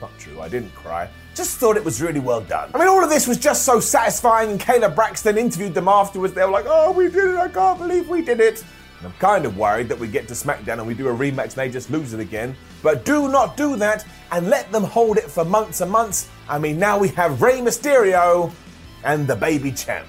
Not 0.00 0.16
true, 0.18 0.40
I 0.40 0.48
didn't 0.48 0.74
cry. 0.74 1.08
Just 1.34 1.58
thought 1.58 1.76
it 1.76 1.84
was 1.84 2.02
really 2.02 2.20
well 2.20 2.40
done. 2.40 2.70
I 2.74 2.78
mean, 2.78 2.88
all 2.88 3.02
of 3.02 3.10
this 3.10 3.28
was 3.28 3.38
just 3.38 3.64
so 3.64 3.78
satisfying, 3.78 4.50
and 4.50 4.60
Kayla 4.60 4.94
Braxton 4.94 5.38
interviewed 5.38 5.74
them 5.74 5.88
afterwards. 5.88 6.34
They 6.34 6.44
were 6.44 6.50
like, 6.50 6.66
oh, 6.68 6.92
we 6.92 7.04
did 7.04 7.28
it, 7.28 7.36
I 7.36 7.48
can't 7.48 7.78
believe 7.78 8.08
we 8.08 8.22
did 8.22 8.40
it. 8.40 8.64
And 8.98 9.06
I'm 9.06 9.18
kind 9.18 9.44
of 9.44 9.56
worried 9.56 9.88
that 9.88 9.98
we 9.98 10.08
get 10.08 10.26
to 10.28 10.34
SmackDown 10.34 10.78
and 10.78 10.86
we 10.86 10.94
do 10.94 11.08
a 11.08 11.12
rematch 11.12 11.44
and 11.44 11.52
they 11.52 11.70
just 11.70 11.90
lose 11.90 12.12
it 12.12 12.20
again. 12.20 12.56
But 12.82 13.04
do 13.04 13.28
not 13.28 13.56
do 13.56 13.76
that 13.76 14.04
and 14.32 14.48
let 14.48 14.70
them 14.72 14.82
hold 14.82 15.18
it 15.18 15.30
for 15.30 15.44
months 15.44 15.80
and 15.80 15.90
months. 15.90 16.28
I 16.48 16.58
mean, 16.58 16.78
now 16.78 16.98
we 16.98 17.08
have 17.08 17.40
Rey 17.40 17.60
Mysterio 17.60 18.52
and 19.04 19.26
the 19.26 19.36
baby 19.36 19.70
champ. 19.70 20.06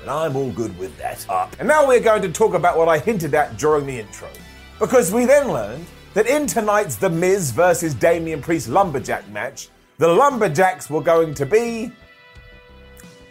And 0.00 0.10
I'm 0.10 0.36
all 0.36 0.50
good 0.50 0.76
with 0.78 0.96
that. 0.98 1.28
Up. 1.28 1.54
And 1.58 1.68
now 1.68 1.86
we're 1.86 2.00
going 2.00 2.22
to 2.22 2.32
talk 2.32 2.54
about 2.54 2.78
what 2.78 2.88
I 2.88 2.98
hinted 2.98 3.34
at 3.34 3.58
during 3.58 3.86
the 3.86 3.98
intro. 3.98 4.28
Because 4.78 5.12
we 5.12 5.26
then 5.26 5.52
learned 5.52 5.84
that 6.14 6.26
in 6.26 6.46
tonight's 6.46 6.96
The 6.96 7.10
Miz 7.10 7.50
versus 7.50 7.92
Damian 7.92 8.40
Priest 8.40 8.68
Lumberjack 8.68 9.28
match, 9.28 9.68
the 9.98 10.08
Lumberjacks 10.08 10.88
were 10.88 11.02
going 11.02 11.34
to 11.34 11.44
be 11.44 11.92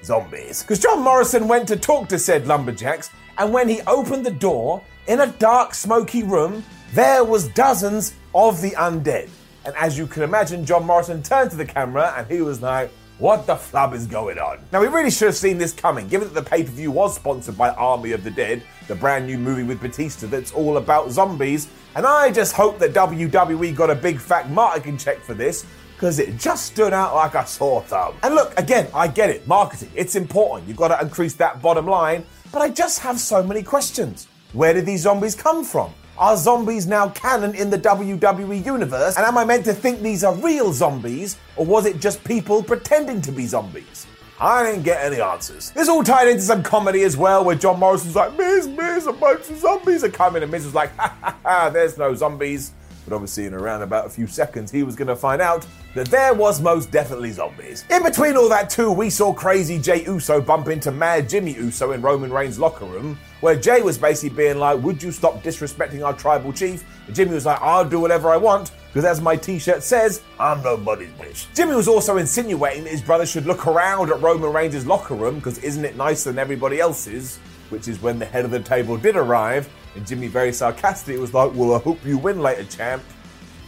zombies. 0.04 0.62
Because 0.62 0.80
John 0.80 1.02
Morrison 1.02 1.48
went 1.48 1.68
to 1.70 1.76
talk 1.76 2.08
to 2.10 2.20
said 2.20 2.46
Lumberjacks, 2.46 3.10
and 3.40 3.52
when 3.52 3.68
he 3.68 3.82
opened 3.88 4.26
the 4.26 4.32
door, 4.32 4.84
in 5.10 5.22
a 5.22 5.28
dark, 5.40 5.74
smoky 5.74 6.22
room, 6.22 6.64
there 6.94 7.24
was 7.24 7.48
dozens 7.50 8.14
of 8.36 8.62
the 8.62 8.70
undead. 8.72 9.28
And 9.66 9.76
as 9.76 9.98
you 9.98 10.06
can 10.06 10.22
imagine, 10.22 10.64
John 10.64 10.86
Morrison 10.86 11.24
turned 11.24 11.50
to 11.50 11.58
the 11.58 11.66
camera 11.66 12.14
and 12.16 12.28
he 12.28 12.44
was 12.44 12.62
like, 12.62 12.92
what 13.18 13.48
the 13.48 13.56
flub 13.56 13.96
is 13.96 14.06
going 14.06 14.38
on? 14.38 14.60
Now, 14.72 14.82
we 14.82 14.88
really 14.88 15.10
should 15.10 15.26
have 15.26 15.36
seen 15.36 15.58
this 15.58 15.74
coming, 15.74 16.08
given 16.08 16.32
that 16.32 16.36
the 16.36 16.48
pay 16.48 16.64
per 16.64 16.70
view 16.70 16.92
was 16.92 17.16
sponsored 17.16 17.58
by 17.58 17.72
Army 17.72 18.12
of 18.12 18.24
the 18.24 18.30
Dead, 18.30 18.62
the 18.88 18.94
brand 18.94 19.26
new 19.26 19.38
movie 19.38 19.64
with 19.64 19.82
Batista 19.82 20.28
that's 20.28 20.52
all 20.52 20.78
about 20.78 21.10
zombies. 21.10 21.68
And 21.96 22.06
I 22.06 22.32
just 22.32 22.54
hope 22.54 22.78
that 22.80 22.94
WWE 22.94 23.76
got 23.76 23.90
a 23.90 23.96
big 23.96 24.20
fat 24.20 24.50
marketing 24.52 24.98
check 24.98 25.22
for 25.22 25.34
this, 25.34 25.66
because 25.96 26.20
it 26.20 26.38
just 26.38 26.68
stood 26.68 26.94
out 26.94 27.14
like 27.14 27.34
a 27.34 27.46
sore 27.46 27.82
thumb. 27.82 28.16
And 28.24 28.36
look, 28.36 28.58
again, 28.58 28.88
I 28.94 29.08
get 29.08 29.32
it, 29.32 29.46
marketing, 29.48 29.92
it's 29.96 30.16
important. 30.16 30.70
You've 30.70 30.78
got 30.78 30.98
to 30.98 31.02
increase 31.04 31.34
that 31.34 31.62
bottom 31.62 31.88
line. 31.88 32.24
But 32.54 32.62
I 32.62 32.70
just 32.70 33.00
have 33.00 33.20
so 33.20 33.44
many 33.44 33.64
questions. 33.64 34.29
Where 34.54 34.74
did 34.74 34.88
these 34.88 35.02
zombies 35.02 35.36
come 35.36 35.64
from? 35.64 35.94
Are 36.18 36.36
zombies 36.36 36.88
now 36.88 37.10
canon 37.10 37.54
in 37.54 37.70
the 37.70 37.78
WWE 37.78 38.66
universe? 38.66 39.16
And 39.16 39.24
am 39.24 39.38
I 39.38 39.46
meant 39.46 39.64
to 39.66 39.74
think 39.74 40.02
these 40.02 40.24
are 40.24 40.34
real 40.34 40.74
zombies, 40.74 41.38
or 41.56 41.68
was 41.68 41.86
it 41.86 42.00
just 42.00 42.24
people 42.24 42.64
pretending 42.64 43.22
to 43.22 43.32
be 43.32 43.46
zombies? 43.46 44.08
I 44.40 44.64
didn't 44.64 44.84
get 44.84 45.04
any 45.04 45.22
answers. 45.22 45.70
This 45.70 45.88
all 45.88 46.04
tied 46.04 46.28
into 46.28 46.42
some 46.42 46.64
comedy 46.64 47.04
as 47.04 47.16
well, 47.16 47.46
where 47.46 47.56
John 47.56 47.80
Morrison's 47.80 48.16
like, 48.16 48.36
Miz, 48.36 48.68
Miz, 48.68 49.06
a 49.06 49.14
bunch 49.14 49.52
of 49.52 49.60
zombies 49.60 50.04
are 50.04 50.10
coming, 50.10 50.42
and 50.42 50.52
Miz 50.52 50.66
was 50.66 50.74
like, 50.74 50.96
ha 50.96 51.16
ha 51.22 51.38
ha, 51.44 51.70
there's 51.70 52.00
no 52.00 52.16
zombies. 52.16 52.74
But 53.06 53.14
obviously, 53.14 53.46
in 53.46 53.54
around 53.54 53.84
about 53.84 54.08
a 54.08 54.10
few 54.10 54.26
seconds, 54.26 54.72
he 54.72 54.82
was 54.82 54.96
going 54.96 55.10
to 55.10 55.16
find 55.16 55.44
out 55.44 55.68
that 55.96 56.08
there 56.08 56.34
was 56.34 56.62
most 56.62 56.92
definitely 56.92 57.32
zombies. 57.32 57.84
In 57.90 58.04
between 58.04 58.38
all 58.38 58.50
that, 58.50 58.70
too, 58.70 58.92
we 58.92 59.10
saw 59.10 59.34
crazy 59.34 59.80
Jey 59.80 60.04
Uso 60.06 60.40
bump 60.40 60.68
into 60.68 60.92
mad 60.92 61.28
Jimmy 61.28 61.54
Uso 61.54 61.92
in 61.92 62.02
Roman 62.02 62.32
Reigns' 62.32 62.60
locker 62.60 62.86
room, 62.86 63.18
where 63.42 63.56
Jey 63.56 63.82
was 63.82 63.98
basically 63.98 64.36
being 64.36 64.60
like, 64.60 64.82
Would 64.82 65.02
you 65.02 65.12
stop 65.12 65.42
disrespecting 65.44 66.06
our 66.06 66.14
tribal 66.14 66.54
chief? 66.54 66.84
And 67.08 67.16
Jimmy 67.16 67.34
was 67.34 67.46
like, 67.46 67.62
I'll 67.62 67.88
do 67.88 68.00
whatever 68.00 68.30
I 68.30 68.38
want, 68.38 68.72
because 68.88 69.06
as 69.06 69.22
my 69.22 69.36
t 69.36 69.58
shirt 69.58 69.82
says, 69.84 70.22
I'm 70.40 70.62
nobody's 70.62 71.10
bitch. 71.12 71.48
Jimmy 71.56 71.76
was 71.76 71.88
also 71.88 72.18
insinuating 72.18 72.84
that 72.84 72.92
his 72.92 73.02
brother 73.02 73.26
should 73.26 73.46
look 73.46 73.66
around 73.66 74.12
at 74.12 74.22
Roman 74.22 74.54
Reigns' 74.54 74.86
locker 74.86 75.16
room, 75.16 75.36
because 75.36 75.58
isn't 75.60 75.84
it 75.84 75.96
nicer 75.96 76.30
than 76.32 76.40
everybody 76.40 76.80
else's? 76.80 77.38
Which 77.70 77.88
is 77.88 78.02
when 78.02 78.20
the 78.20 78.26
head 78.26 78.46
of 78.46 78.52
the 78.52 78.60
table 78.60 78.98
did 78.98 79.16
arrive, 79.16 79.70
and 79.96 80.06
Jimmy 80.06 80.28
very 80.28 80.54
sarcastically 80.54 81.18
was 81.20 81.34
like, 81.34 81.52
Well, 81.56 81.74
I 81.74 81.80
hope 81.80 82.06
you 82.06 82.18
win 82.18 82.42
later, 82.42 82.64
champ. 82.66 83.04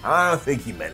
I 0.03 0.31
don't 0.31 0.41
think 0.41 0.63
he 0.63 0.71
meant 0.73 0.93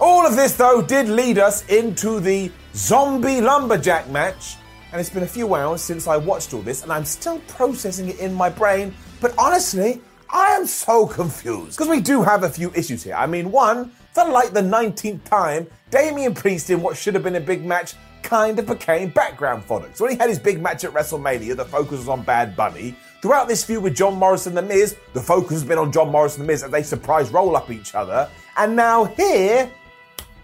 All 0.00 0.26
of 0.26 0.36
this, 0.36 0.54
though, 0.54 0.82
did 0.82 1.08
lead 1.08 1.38
us 1.38 1.66
into 1.68 2.20
the 2.20 2.52
zombie 2.74 3.40
lumberjack 3.40 4.08
match. 4.10 4.56
And 4.92 5.00
it's 5.00 5.10
been 5.10 5.22
a 5.22 5.26
few 5.26 5.54
hours 5.54 5.82
since 5.82 6.06
I 6.06 6.16
watched 6.16 6.54
all 6.54 6.62
this, 6.62 6.82
and 6.82 6.92
I'm 6.92 7.04
still 7.04 7.40
processing 7.48 8.08
it 8.08 8.18
in 8.18 8.34
my 8.34 8.48
brain. 8.48 8.94
But 9.20 9.34
honestly, 9.38 10.00
I 10.30 10.52
am 10.52 10.66
so 10.66 11.06
confused. 11.06 11.76
Because 11.76 11.88
we 11.88 12.00
do 12.00 12.22
have 12.22 12.44
a 12.44 12.48
few 12.50 12.72
issues 12.74 13.02
here. 13.02 13.14
I 13.14 13.26
mean, 13.26 13.50
one, 13.50 13.90
for 14.12 14.28
like 14.28 14.52
the 14.52 14.60
19th 14.60 15.24
time, 15.24 15.66
Damian 15.90 16.34
Priest 16.34 16.70
in 16.70 16.82
what 16.82 16.96
should 16.96 17.14
have 17.14 17.22
been 17.22 17.36
a 17.36 17.40
big 17.40 17.64
match 17.64 17.94
kind 18.22 18.58
of 18.58 18.66
became 18.66 19.08
background 19.10 19.64
fodder. 19.64 19.88
So 19.94 20.04
when 20.04 20.12
he 20.12 20.18
had 20.18 20.28
his 20.28 20.38
big 20.38 20.60
match 20.60 20.84
at 20.84 20.92
WrestleMania, 20.92 21.56
the 21.56 21.64
focus 21.64 21.98
was 21.98 22.08
on 22.08 22.22
Bad 22.22 22.54
Bunny. 22.56 22.94
Throughout 23.22 23.48
this 23.48 23.64
feud 23.64 23.82
with 23.82 23.96
John 23.96 24.14
Morrison 24.16 24.56
and 24.56 24.68
The 24.68 24.74
Miz, 24.74 24.96
the 25.14 25.20
focus 25.20 25.52
has 25.52 25.64
been 25.64 25.78
on 25.78 25.90
John 25.90 26.10
Morrison 26.10 26.42
and 26.42 26.48
The 26.48 26.52
Miz 26.52 26.62
as 26.62 26.70
they 26.70 26.82
surprise 26.82 27.30
roll 27.30 27.56
up 27.56 27.70
each 27.70 27.94
other. 27.94 28.28
And 28.56 28.76
now 28.76 29.04
here, 29.04 29.70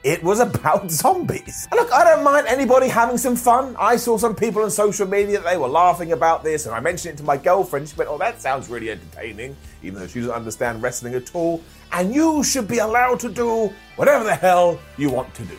it 0.04 0.22
was 0.22 0.38
about 0.38 0.90
zombies. 0.90 1.66
And 1.72 1.80
look, 1.80 1.92
I 1.92 2.04
don't 2.04 2.22
mind 2.22 2.46
anybody 2.46 2.88
having 2.88 3.18
some 3.18 3.34
fun. 3.34 3.74
I 3.78 3.96
saw 3.96 4.18
some 4.18 4.36
people 4.36 4.62
on 4.62 4.70
social 4.70 5.08
media 5.08 5.40
that 5.40 5.50
they 5.50 5.56
were 5.56 5.68
laughing 5.68 6.12
about 6.12 6.44
this, 6.44 6.66
and 6.66 6.74
I 6.74 6.80
mentioned 6.80 7.14
it 7.14 7.16
to 7.18 7.24
my 7.24 7.38
girlfriend. 7.38 7.88
She 7.88 7.96
went, 7.96 8.10
Oh, 8.10 8.18
that 8.18 8.40
sounds 8.40 8.68
really 8.68 8.90
entertaining, 8.90 9.56
even 9.82 9.98
though 9.98 10.06
she 10.06 10.20
doesn't 10.20 10.34
understand 10.34 10.82
wrestling 10.82 11.14
at 11.14 11.34
all. 11.34 11.62
And 11.90 12.14
you 12.14 12.44
should 12.44 12.68
be 12.68 12.78
allowed 12.78 13.18
to 13.20 13.30
do 13.30 13.72
whatever 13.96 14.24
the 14.24 14.34
hell 14.34 14.78
you 14.98 15.10
want 15.10 15.34
to 15.34 15.44
do. 15.44 15.56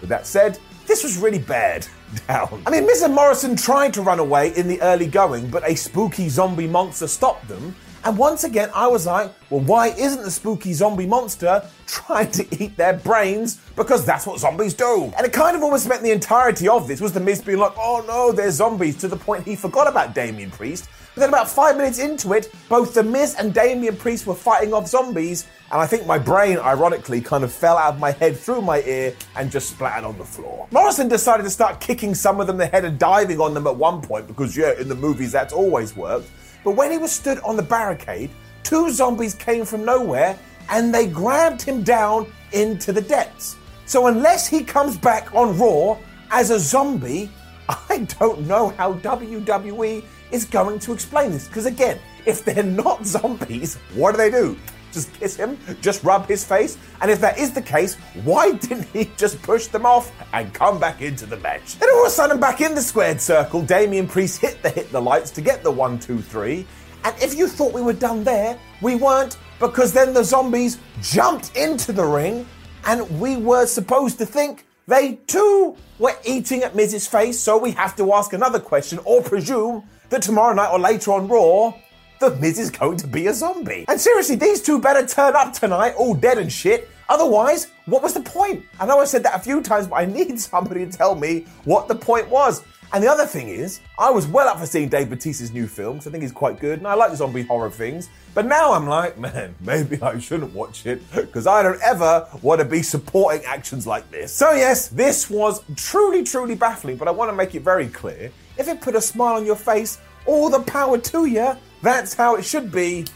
With 0.00 0.10
that 0.10 0.26
said, 0.26 0.58
this 0.86 1.02
was 1.02 1.16
really 1.16 1.38
bad 1.38 1.86
down. 2.28 2.62
I 2.66 2.70
mean, 2.70 2.86
and 3.02 3.14
Morrison 3.14 3.56
tried 3.56 3.94
to 3.94 4.02
run 4.02 4.18
away 4.18 4.54
in 4.56 4.68
the 4.68 4.80
early 4.82 5.06
going, 5.06 5.48
but 5.50 5.68
a 5.68 5.74
spooky 5.74 6.28
zombie 6.28 6.66
monster 6.66 7.06
stopped 7.06 7.48
them. 7.48 7.74
And 8.06 8.16
once 8.16 8.44
again, 8.44 8.70
I 8.72 8.86
was 8.86 9.04
like, 9.04 9.32
well, 9.50 9.62
why 9.62 9.88
isn't 9.88 10.22
the 10.22 10.30
spooky 10.30 10.72
zombie 10.72 11.06
monster 11.06 11.68
trying 11.88 12.30
to 12.30 12.62
eat 12.62 12.76
their 12.76 12.92
brains? 12.92 13.60
Because 13.74 14.06
that's 14.06 14.28
what 14.28 14.38
zombies 14.38 14.74
do. 14.74 15.12
And 15.16 15.26
it 15.26 15.32
kind 15.32 15.56
of 15.56 15.64
almost 15.64 15.88
meant 15.88 16.02
the 16.02 16.12
entirety 16.12 16.68
of 16.68 16.86
this 16.86 17.00
was 17.00 17.12
the 17.12 17.18
Miz 17.18 17.42
being 17.42 17.58
like, 17.58 17.72
oh 17.76 18.04
no, 18.06 18.30
they're 18.30 18.52
zombies, 18.52 18.96
to 18.98 19.08
the 19.08 19.16
point 19.16 19.44
he 19.44 19.56
forgot 19.56 19.88
about 19.88 20.14
Damian 20.14 20.52
Priest. 20.52 20.88
But 21.16 21.22
then 21.22 21.30
about 21.30 21.50
five 21.50 21.76
minutes 21.76 21.98
into 21.98 22.32
it, 22.34 22.54
both 22.68 22.94
the 22.94 23.02
Miz 23.02 23.34
and 23.40 23.52
Damian 23.52 23.96
Priest 23.96 24.24
were 24.24 24.36
fighting 24.36 24.72
off 24.72 24.86
zombies, 24.86 25.48
and 25.72 25.80
I 25.80 25.86
think 25.88 26.06
my 26.06 26.18
brain, 26.18 26.58
ironically, 26.58 27.20
kind 27.20 27.42
of 27.42 27.52
fell 27.52 27.76
out 27.76 27.94
of 27.94 27.98
my 27.98 28.12
head 28.12 28.36
through 28.36 28.62
my 28.62 28.82
ear 28.82 29.16
and 29.34 29.50
just 29.50 29.70
splattered 29.70 30.04
on 30.04 30.16
the 30.16 30.24
floor. 30.24 30.68
Morrison 30.70 31.08
decided 31.08 31.42
to 31.42 31.50
start 31.50 31.80
kicking 31.80 32.14
some 32.14 32.40
of 32.40 32.46
them 32.46 32.54
in 32.54 32.58
the 32.58 32.66
head 32.68 32.84
and 32.84 33.00
diving 33.00 33.40
on 33.40 33.52
them 33.52 33.66
at 33.66 33.74
one 33.74 34.00
point, 34.00 34.28
because 34.28 34.56
yeah, 34.56 34.78
in 34.78 34.88
the 34.88 34.94
movies 34.94 35.32
that's 35.32 35.52
always 35.52 35.96
worked. 35.96 36.30
But 36.66 36.72
when 36.72 36.90
he 36.90 36.98
was 36.98 37.12
stood 37.12 37.38
on 37.44 37.54
the 37.54 37.62
barricade, 37.62 38.28
two 38.64 38.90
zombies 38.90 39.34
came 39.34 39.64
from 39.64 39.84
nowhere 39.84 40.36
and 40.68 40.92
they 40.92 41.06
grabbed 41.06 41.62
him 41.62 41.84
down 41.84 42.26
into 42.50 42.92
the 42.92 43.00
depths. 43.00 43.54
So 43.84 44.08
unless 44.08 44.48
he 44.48 44.64
comes 44.64 44.98
back 44.98 45.32
on 45.32 45.56
Raw 45.56 45.96
as 46.32 46.50
a 46.50 46.58
zombie, 46.58 47.30
I 47.68 47.98
don't 48.18 48.48
know 48.48 48.70
how 48.70 48.94
WWE 48.94 50.02
is 50.32 50.44
going 50.44 50.80
to 50.80 50.92
explain 50.92 51.30
this. 51.30 51.46
Because 51.46 51.66
again, 51.66 52.00
if 52.24 52.44
they're 52.44 52.64
not 52.64 53.06
zombies, 53.16 53.76
what 53.94 54.10
do 54.10 54.16
they 54.16 54.30
do? 54.32 54.58
Just 54.96 55.12
kiss 55.12 55.36
him? 55.36 55.58
Just 55.82 56.02
rub 56.02 56.26
his 56.26 56.42
face? 56.42 56.78
And 57.02 57.10
if 57.10 57.20
that 57.20 57.38
is 57.38 57.52
the 57.52 57.60
case, 57.60 57.96
why 58.24 58.52
didn't 58.52 58.84
he 58.94 59.10
just 59.18 59.42
push 59.42 59.66
them 59.66 59.84
off 59.84 60.10
and 60.32 60.54
come 60.54 60.80
back 60.80 61.02
into 61.02 61.26
the 61.26 61.36
match? 61.36 61.78
Then 61.78 61.90
all 61.90 62.00
of 62.00 62.06
a 62.06 62.10
sudden, 62.10 62.40
back 62.40 62.62
in 62.62 62.74
the 62.74 62.80
squared 62.80 63.20
circle, 63.20 63.60
Damian 63.60 64.08
Priest 64.08 64.40
hit 64.40 64.62
the 64.62 64.70
hit 64.70 64.90
the 64.90 65.02
lights 65.02 65.30
to 65.32 65.42
get 65.42 65.62
the 65.62 65.70
one, 65.70 65.98
two, 65.98 66.22
three. 66.22 66.66
And 67.04 67.14
if 67.22 67.34
you 67.34 67.46
thought 67.46 67.74
we 67.74 67.82
were 67.82 67.92
done 67.92 68.24
there, 68.24 68.58
we 68.80 68.94
weren't, 68.94 69.36
because 69.60 69.92
then 69.92 70.14
the 70.14 70.24
zombies 70.24 70.78
jumped 71.02 71.54
into 71.58 71.92
the 71.92 72.06
ring, 72.06 72.46
and 72.86 73.20
we 73.20 73.36
were 73.36 73.66
supposed 73.66 74.16
to 74.16 74.24
think 74.24 74.64
they 74.86 75.16
too 75.26 75.76
were 75.98 76.16
eating 76.24 76.62
at 76.62 76.74
Miz's 76.74 77.06
face. 77.06 77.38
So 77.38 77.58
we 77.58 77.72
have 77.72 77.96
to 77.96 78.14
ask 78.14 78.32
another 78.32 78.60
question, 78.60 78.98
or 79.04 79.22
presume 79.22 79.84
that 80.08 80.22
tomorrow 80.22 80.54
night 80.54 80.70
or 80.72 80.78
later 80.78 81.12
on 81.12 81.28
Raw, 81.28 81.74
the 82.18 82.34
Miz 82.36 82.58
is 82.58 82.70
going 82.70 82.96
to 82.98 83.06
be 83.06 83.26
a 83.26 83.34
zombie. 83.34 83.84
And 83.88 84.00
seriously, 84.00 84.36
these 84.36 84.62
two 84.62 84.80
better 84.80 85.06
turn 85.06 85.34
up 85.36 85.52
tonight, 85.52 85.94
all 85.96 86.14
dead 86.14 86.38
and 86.38 86.50
shit. 86.52 86.88
Otherwise, 87.08 87.68
what 87.84 88.02
was 88.02 88.14
the 88.14 88.20
point? 88.20 88.64
I 88.80 88.86
know 88.86 88.98
I 89.00 89.04
said 89.04 89.22
that 89.24 89.36
a 89.36 89.38
few 89.38 89.62
times, 89.62 89.86
but 89.86 89.96
I 89.96 90.06
need 90.06 90.40
somebody 90.52 90.86
to 90.86 90.92
tell 90.92 91.14
me 91.14 91.46
what 91.64 91.88
the 91.88 91.94
point 91.94 92.28
was. 92.28 92.64
And 92.92 93.02
the 93.02 93.08
other 93.10 93.26
thing 93.26 93.48
is, 93.48 93.80
I 93.98 94.10
was 94.10 94.28
well 94.28 94.48
up 94.48 94.60
for 94.60 94.66
seeing 94.66 94.88
Dave 94.88 95.08
Bautista's 95.10 95.52
new 95.52 95.66
film, 95.66 95.98
'cause 95.98 96.06
I 96.06 96.10
think 96.10 96.22
he's 96.22 96.30
quite 96.32 96.60
good, 96.60 96.78
and 96.78 96.86
I 96.86 96.94
like 96.94 97.14
zombie 97.16 97.42
horror 97.42 97.68
things. 97.70 98.08
But 98.32 98.46
now 98.46 98.72
I'm 98.72 98.86
like, 98.86 99.18
man, 99.26 99.54
maybe 99.60 100.00
I 100.00 100.18
shouldn't 100.18 100.54
watch 100.54 100.86
it, 100.86 101.02
because 101.12 101.46
I 101.48 101.62
don't 101.62 101.80
ever 101.82 102.26
want 102.42 102.60
to 102.60 102.64
be 102.64 102.82
supporting 102.82 103.44
actions 103.44 103.86
like 103.88 104.08
this. 104.12 104.32
So 104.32 104.52
yes, 104.52 104.86
this 104.88 105.28
was 105.28 105.62
truly, 105.74 106.22
truly 106.22 106.54
baffling, 106.54 106.96
but 106.96 107.08
I 107.08 107.10
want 107.10 107.28
to 107.30 107.36
make 107.36 107.54
it 107.56 107.62
very 107.62 107.88
clear. 107.88 108.30
If 108.56 108.68
it 108.68 108.80
put 108.80 108.94
a 108.94 109.00
smile 109.00 109.34
on 109.34 109.44
your 109.44 109.56
face, 109.56 109.98
all 110.24 110.48
the 110.48 110.60
power 110.60 110.96
to 110.98 111.26
you. 111.26 111.56
That's 111.82 112.14
how 112.14 112.36
it 112.36 112.44
should 112.44 112.72
be. 112.72 113.06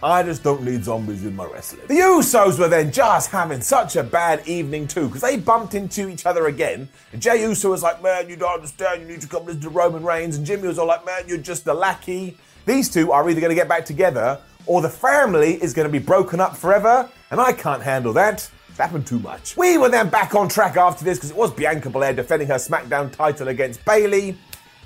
I 0.00 0.22
just 0.22 0.44
don't 0.44 0.62
need 0.62 0.84
zombies 0.84 1.24
in 1.24 1.34
my 1.34 1.44
wrestling. 1.44 1.88
The 1.88 1.94
Usos 1.94 2.58
were 2.58 2.68
then 2.68 2.92
just 2.92 3.30
having 3.30 3.60
such 3.60 3.96
a 3.96 4.04
bad 4.04 4.46
evening 4.46 4.86
too, 4.86 5.06
because 5.06 5.22
they 5.22 5.36
bumped 5.36 5.74
into 5.74 6.08
each 6.08 6.24
other 6.24 6.46
again. 6.46 6.88
And 7.12 7.20
Jey 7.20 7.42
Uso 7.42 7.70
was 7.70 7.82
like, 7.82 8.00
man, 8.00 8.28
you 8.28 8.36
don't 8.36 8.54
understand, 8.54 9.02
you 9.02 9.08
need 9.08 9.20
to 9.22 9.26
come 9.26 9.44
listen 9.44 9.60
to 9.62 9.70
Roman 9.70 10.04
Reigns. 10.04 10.36
And 10.36 10.46
Jimmy 10.46 10.68
was 10.68 10.78
all 10.78 10.86
like, 10.86 11.04
man, 11.04 11.24
you're 11.26 11.38
just 11.38 11.66
a 11.66 11.74
lackey. 11.74 12.36
These 12.64 12.90
two 12.90 13.10
are 13.10 13.28
either 13.28 13.40
going 13.40 13.50
to 13.50 13.56
get 13.56 13.68
back 13.68 13.84
together, 13.84 14.38
or 14.66 14.82
the 14.82 14.88
family 14.88 15.54
is 15.54 15.74
going 15.74 15.88
to 15.88 15.92
be 15.92 15.98
broken 15.98 16.38
up 16.38 16.56
forever, 16.56 17.10
and 17.32 17.40
I 17.40 17.52
can't 17.52 17.82
handle 17.82 18.12
that. 18.12 18.48
It's 18.68 18.78
happened 18.78 19.06
too 19.06 19.18
much. 19.18 19.56
We 19.56 19.78
were 19.78 19.88
then 19.88 20.10
back 20.10 20.34
on 20.36 20.48
track 20.48 20.76
after 20.76 21.04
this 21.04 21.18
because 21.18 21.30
it 21.30 21.36
was 21.36 21.50
Bianca 21.50 21.90
Belair 21.90 22.12
defending 22.12 22.46
her 22.48 22.54
SmackDown 22.54 23.10
title 23.10 23.48
against 23.48 23.84
Bayley. 23.84 24.36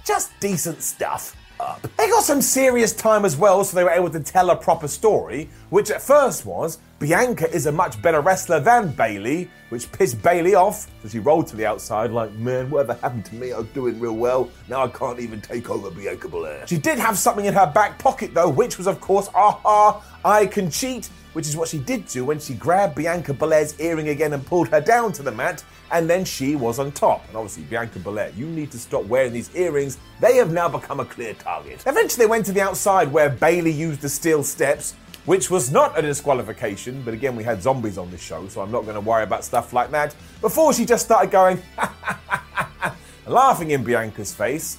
Just 0.06 0.32
decent 0.40 0.80
stuff. 0.80 1.36
Up. 1.62 1.80
They 1.96 2.08
got 2.08 2.24
some 2.24 2.42
serious 2.42 2.92
time 2.92 3.24
as 3.24 3.36
well, 3.36 3.62
so 3.62 3.76
they 3.76 3.84
were 3.84 3.90
able 3.90 4.10
to 4.10 4.18
tell 4.20 4.50
a 4.50 4.56
proper 4.56 4.88
story, 4.88 5.48
which 5.70 5.90
at 5.92 6.02
first 6.02 6.44
was 6.44 6.78
Bianca 6.98 7.48
is 7.54 7.66
a 7.66 7.72
much 7.72 8.02
better 8.02 8.20
wrestler 8.20 8.58
than 8.58 8.90
Bayley, 8.92 9.48
which 9.68 9.90
pissed 9.92 10.20
Bayley 10.22 10.56
off, 10.56 10.88
so 11.02 11.08
she 11.08 11.20
rolled 11.20 11.46
to 11.48 11.56
the 11.56 11.64
outside 11.64 12.10
like, 12.10 12.32
man, 12.32 12.68
whatever 12.68 12.94
happened 12.94 13.24
to 13.26 13.36
me? 13.36 13.52
I 13.52 13.58
was 13.58 13.68
doing 13.68 14.00
real 14.00 14.16
well. 14.16 14.50
Now 14.68 14.84
I 14.84 14.88
can't 14.88 15.20
even 15.20 15.40
take 15.40 15.70
over 15.70 15.90
Bianca 15.90 16.28
Belair. 16.28 16.66
She 16.66 16.78
did 16.78 16.98
have 16.98 17.16
something 17.16 17.44
in 17.44 17.54
her 17.54 17.70
back 17.72 17.98
pocket 17.98 18.34
though, 18.34 18.48
which 18.48 18.76
was 18.76 18.88
of 18.88 19.00
course, 19.00 19.28
aha, 19.32 20.02
I 20.24 20.46
can 20.46 20.68
cheat, 20.68 21.10
which 21.32 21.46
is 21.46 21.56
what 21.56 21.68
she 21.68 21.78
did 21.78 22.06
do 22.06 22.24
when 22.24 22.38
she 22.38 22.54
grabbed 22.54 22.94
Bianca 22.94 23.32
Belair's 23.32 23.78
earring 23.80 24.08
again 24.08 24.32
and 24.32 24.44
pulled 24.44 24.68
her 24.68 24.80
down 24.80 25.12
to 25.12 25.22
the 25.22 25.32
mat, 25.32 25.64
and 25.90 26.08
then 26.08 26.24
she 26.24 26.56
was 26.56 26.78
on 26.78 26.92
top. 26.92 27.26
And 27.28 27.36
obviously, 27.36 27.64
Bianca 27.64 27.98
Belair, 27.98 28.32
you 28.36 28.46
need 28.46 28.70
to 28.72 28.78
stop 28.78 29.04
wearing 29.04 29.32
these 29.32 29.54
earrings. 29.54 29.98
They 30.20 30.36
have 30.36 30.52
now 30.52 30.68
become 30.68 31.00
a 31.00 31.04
clear 31.04 31.34
target. 31.34 31.82
Eventually, 31.86 32.24
they 32.24 32.30
went 32.30 32.46
to 32.46 32.52
the 32.52 32.60
outside 32.60 33.12
where 33.12 33.30
Bayley 33.30 33.72
used 33.72 34.00
the 34.00 34.08
steel 34.08 34.42
steps, 34.42 34.94
which 35.24 35.50
was 35.50 35.70
not 35.70 35.98
a 35.98 36.02
disqualification, 36.02 37.02
but 37.02 37.14
again, 37.14 37.36
we 37.36 37.44
had 37.44 37.62
zombies 37.62 37.98
on 37.98 38.10
this 38.10 38.20
show, 38.20 38.48
so 38.48 38.60
I'm 38.60 38.72
not 38.72 38.82
going 38.82 38.94
to 38.94 39.00
worry 39.00 39.22
about 39.22 39.44
stuff 39.44 39.72
like 39.72 39.90
that. 39.92 40.14
Before 40.40 40.72
she 40.72 40.84
just 40.84 41.04
started 41.04 41.30
going, 41.30 41.62
laughing 43.26 43.70
in 43.70 43.84
Bianca's 43.84 44.34
face. 44.34 44.78